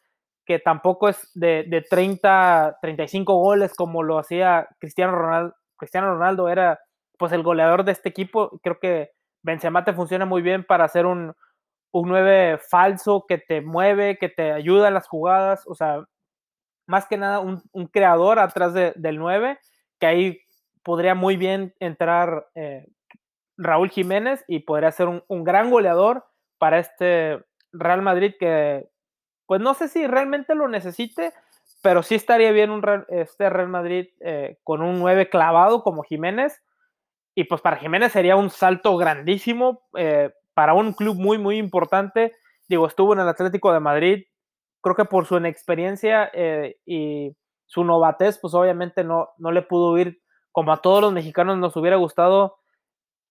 que 0.45 0.59
tampoco 0.59 1.09
es 1.09 1.29
de, 1.33 1.63
de 1.67 1.81
30, 1.81 2.79
35 2.81 3.35
goles 3.35 3.73
como 3.75 4.03
lo 4.03 4.17
hacía 4.17 4.67
Cristiano 4.79 5.13
Ronaldo. 5.13 5.55
Cristiano 5.77 6.13
Ronaldo 6.13 6.49
era 6.49 6.79
pues 7.17 7.31
el 7.31 7.43
goleador 7.43 7.83
de 7.83 7.91
este 7.91 8.09
equipo, 8.09 8.59
creo 8.63 8.79
que 8.79 9.11
Benzema 9.41 9.83
te 9.83 9.93
funciona 9.93 10.25
muy 10.25 10.41
bien 10.41 10.63
para 10.63 10.85
hacer 10.85 11.05
un, 11.05 11.33
un 11.91 12.09
9 12.09 12.59
falso 12.59 13.25
que 13.27 13.37
te 13.37 13.61
mueve, 13.61 14.17
que 14.17 14.29
te 14.29 14.51
ayuda 14.51 14.87
en 14.87 14.93
las 14.93 15.07
jugadas, 15.07 15.63
o 15.67 15.75
sea, 15.75 16.03
más 16.87 17.05
que 17.07 17.17
nada 17.17 17.39
un, 17.39 17.61
creador 17.91 18.39
atrás 18.39 18.73
del 18.73 19.17
9, 19.17 19.59
que 19.99 20.05
ahí 20.07 20.39
podría 20.83 21.13
muy 21.13 21.37
bien 21.37 21.73
entrar 21.79 22.47
eh, 22.55 22.87
Raúl 23.59 23.89
Jiménez 23.89 24.45
y 24.47 24.59
podría 24.59 24.91
ser 24.91 25.07
un, 25.07 25.43
gran 25.43 25.69
goleador 25.69 26.25
para 26.57 26.79
este 26.79 27.43
Real 27.73 28.01
Madrid 28.01 28.33
que, 28.39 28.89
pues 29.45 29.59
no 29.59 29.73
sé 29.73 29.89
si 29.89 30.07
realmente 30.07 30.55
lo 30.55 30.69
necesite, 30.69 31.33
pero 31.83 32.01
sí 32.01 32.15
estaría 32.15 32.51
bien 32.51 32.81
este 33.09 33.49
Real 33.49 33.67
Madrid 33.67 34.07
eh, 34.21 34.57
con 34.63 34.81
un 34.81 34.99
9 34.99 35.29
clavado 35.29 35.83
como 35.83 36.03
Jiménez 36.03 36.63
y 37.35 37.43
pues 37.43 37.61
para 37.61 37.77
Jiménez 37.77 38.13
sería 38.13 38.37
un 38.37 38.49
salto 38.49 38.95
grandísimo 38.95 39.81
eh, 39.97 40.31
para 40.53 40.73
un 40.73 40.93
club 40.93 41.17
muy, 41.17 41.37
muy 41.37 41.57
importante. 41.57 42.35
Digo, 42.67 42.87
estuvo 42.87 43.13
en 43.13 43.19
el 43.19 43.27
Atlético 43.27 43.73
de 43.73 43.79
Madrid. 43.79 44.23
Creo 44.81 44.95
que 44.95 45.05
por 45.05 45.25
su 45.25 45.37
inexperiencia 45.37 46.29
eh, 46.33 46.77
y 46.85 47.35
su 47.65 47.83
novatez, 47.83 48.39
pues 48.39 48.53
obviamente 48.53 49.03
no, 49.03 49.29
no 49.37 49.51
le 49.51 49.61
pudo 49.61 49.97
ir 49.97 50.21
como 50.51 50.71
a 50.71 50.81
todos 50.81 51.01
los 51.01 51.13
mexicanos 51.13 51.57
nos 51.57 51.75
hubiera 51.75 51.97
gustado 51.97 52.58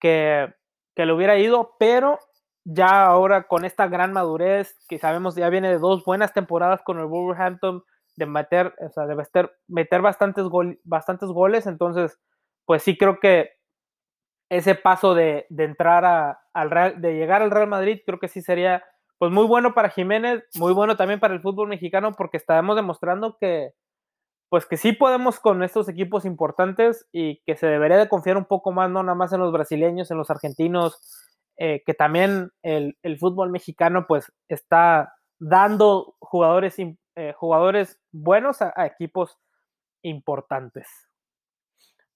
que, 0.00 0.52
que 0.94 1.06
le 1.06 1.12
hubiera 1.12 1.38
ido, 1.38 1.76
pero 1.78 2.18
ya 2.64 3.06
ahora 3.06 3.44
con 3.44 3.64
esta 3.64 3.88
gran 3.88 4.12
madurez, 4.12 4.76
que 4.88 4.98
sabemos 4.98 5.34
ya 5.34 5.48
viene 5.48 5.70
de 5.70 5.78
dos 5.78 6.04
buenas 6.04 6.32
temporadas 6.32 6.82
con 6.82 6.98
el 6.98 7.06
Wolverhampton, 7.06 7.82
de 8.16 8.26
meter, 8.26 8.74
o 8.78 8.90
sea, 8.90 9.06
de 9.06 9.14
meter, 9.14 9.50
meter 9.68 10.02
bastantes, 10.02 10.44
bastantes 10.84 11.28
goles, 11.28 11.66
entonces, 11.66 12.18
pues 12.66 12.82
sí 12.82 12.98
creo 12.98 13.20
que 13.20 13.52
ese 14.50 14.74
paso 14.74 15.14
de, 15.14 15.46
entrar 15.56 16.04
a, 16.04 16.40
al 16.52 16.70
Real, 16.70 17.00
de 17.00 17.14
llegar 17.14 17.42
al 17.42 17.50
Real 17.50 17.68
Madrid, 17.68 18.00
creo 18.04 18.18
que 18.18 18.28
sí 18.28 18.42
sería 18.42 18.82
pues 19.18 19.32
muy 19.32 19.46
bueno 19.46 19.74
para 19.74 19.90
Jiménez, 19.90 20.44
muy 20.54 20.72
bueno 20.72 20.96
también 20.96 21.20
para 21.20 21.34
el 21.34 21.40
fútbol 21.40 21.68
mexicano, 21.68 22.12
porque 22.12 22.36
estamos 22.36 22.76
demostrando 22.76 23.36
que 23.40 23.72
pues 24.48 24.66
que 24.66 24.76
sí 24.76 24.92
podemos 24.92 25.40
con 25.40 25.62
estos 25.62 25.88
equipos 25.88 26.24
importantes 26.24 27.06
y 27.12 27.42
que 27.44 27.56
se 27.56 27.66
debería 27.66 27.98
de 27.98 28.08
confiar 28.08 28.36
un 28.36 28.46
poco 28.46 28.72
más, 28.72 28.90
no 28.90 29.02
nada 29.02 29.14
más 29.14 29.32
en 29.32 29.40
los 29.40 29.52
brasileños, 29.52 30.10
en 30.10 30.18
los 30.18 30.30
argentinos, 30.30 31.00
eh, 31.56 31.82
que 31.84 31.94
también 31.94 32.50
el, 32.62 32.96
fútbol 33.18 33.50
mexicano 33.50 34.06
pues 34.06 34.32
está 34.48 35.14
dando 35.38 36.16
jugadores, 36.20 36.76
eh, 36.78 37.34
jugadores 37.36 38.00
buenos 38.12 38.62
a 38.62 38.86
equipos 38.86 39.38
importantes. 40.02 40.88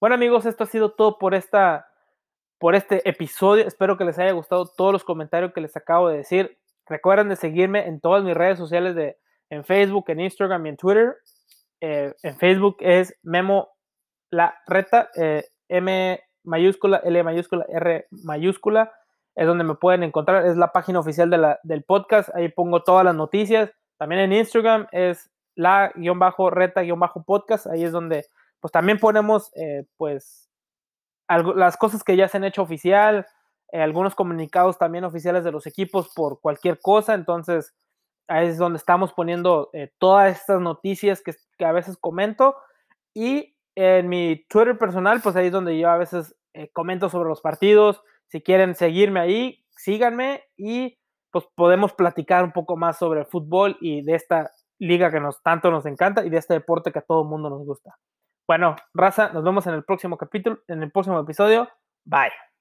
Bueno 0.01 0.15
amigos, 0.17 0.47
esto 0.47 0.65
ha 0.65 0.67
sido 0.67 0.93
todo 0.93 1.19
por 1.19 1.35
esta 1.35 1.87
por 2.59 2.77
este 2.77 3.09
episodio. 3.09 3.67
Espero 3.67 3.97
que 3.97 4.05
les 4.05 4.21
haya 4.21 4.31
gustado 4.31 4.67
todos 4.67 4.93
los 4.93 5.03
comentarios 5.03 5.53
que 5.53 5.61
les 5.61 5.77
acabo 5.77 6.09
de 6.09 6.19
decir. 6.19 6.59
Recuerden 6.87 7.29
de 7.29 7.35
seguirme 7.35 7.89
en 7.89 8.01
todas 8.01 8.23
mis 8.23 8.35
redes 8.35 8.57
sociales 8.57 8.95
de 8.95 9.19
en 9.51 9.65
Facebook, 9.65 10.05
en 10.09 10.21
Instagram 10.21 10.67
y 10.67 10.69
en 10.69 10.77
Twitter. 10.77 11.17
Eh, 11.83 12.15
en 12.23 12.39
Facebook 12.39 12.77
es 12.79 13.15
Memo 13.25 13.69
La 14.31 14.57
Reta, 14.69 15.11
eh, 15.17 15.45
M 15.69 16.23
mayúscula, 16.45 16.99
L 16.99 17.25
mayúscula, 17.25 17.67
R 17.69 18.07
mayúscula. 18.11 18.93
Es 19.35 19.49
donde 19.49 19.65
me 19.65 19.75
pueden 19.75 20.05
encontrar. 20.05 20.47
Es 20.47 20.57
la 20.57 20.71
página 20.71 21.01
oficial 21.01 21.29
de 21.29 21.39
la, 21.39 21.59
del 21.65 21.83
podcast. 21.83 22.33
Ahí 22.37 22.51
pongo 22.51 22.85
todas 22.85 23.05
las 23.05 23.17
noticias. 23.17 23.73
También 23.99 24.21
en 24.21 24.33
Instagram 24.33 24.87
es 24.93 25.29
la-reta-podcast. 25.57 27.67
Ahí 27.67 27.83
es 27.83 27.91
donde 27.91 28.27
pues 28.61 28.71
también 28.71 29.01
ponemos 29.01 29.51
eh, 29.57 29.85
pues 29.97 30.49
las 31.29 31.77
cosas 31.77 32.05
que 32.05 32.17
ya 32.17 32.29
se 32.29 32.37
han 32.37 32.45
hecho 32.45 32.63
oficial, 32.63 33.27
algunos 33.73 34.15
comunicados 34.15 34.79
también 34.79 35.03
oficiales 35.03 35.43
de 35.43 35.51
los 35.51 35.67
equipos 35.67 36.13
por 36.15 36.41
cualquier 36.41 36.79
cosa, 36.79 37.15
entonces 37.15 37.75
ahí 38.33 38.49
es 38.49 38.59
donde 38.59 38.79
estamos 38.79 39.13
poniendo 39.13 39.71
eh, 39.73 39.93
todas 39.99 40.37
estas 40.37 40.61
noticias 40.61 41.23
que, 41.23 41.35
a 41.65 41.73
veces 41.73 41.97
comento 41.97 42.57
y 43.15 43.55
en 43.75 44.09
mi 44.09 44.45
Twitter 44.49 44.77
personal, 44.77 45.21
pues 45.23 45.37
ahí 45.37 45.47
es 45.47 45.53
donde 45.53 45.79
yo 45.79 45.89
a 45.89 45.97
veces 45.97 46.35
eh, 46.55 46.71
comento 46.73 47.09
sobre 47.09 47.29
los 47.29 47.41
partidos, 47.41 48.03
si 48.29 48.43
quieren 48.43 48.75
seguirme 48.75 49.21
ahí, 49.21 49.65
síganme 49.71 50.45
y 50.57 50.99
pues 51.31 51.47
podemos 51.55 51.93
platicar 51.93 52.45
un 52.45 52.53
poco 52.53 52.77
más 52.77 52.99
sobre 52.99 53.21
el 53.21 53.27
fútbol 53.27 53.77
y 53.81 54.03
de 54.03 54.15
esta 54.15 54.51
liga 54.79 55.11
que 55.11 55.21
nos 55.21 55.43
tanto 55.43 55.71
nos 55.71 55.87
encanta 55.87 56.25
y 56.25 56.31
de 56.31 56.39
este 56.39 56.55
deporte 56.55 56.93
que 56.93 56.99
a 56.99 57.03
todo 57.03 57.23
el 57.23 57.29
mundo 57.29 57.49
nos 57.49 57.65
gusta. 57.65 57.97
Bueno, 58.47 58.77
raza, 58.93 59.31
nos 59.33 59.45
vemos 59.45 59.67
en 59.67 59.75
el 59.75 59.85
próximo 59.85 60.19
capítulo, 60.19 60.59
en 60.69 60.83
el 60.83 60.91
próximo 60.91 61.21
episodio. 61.21 61.69
Bye. 62.05 62.52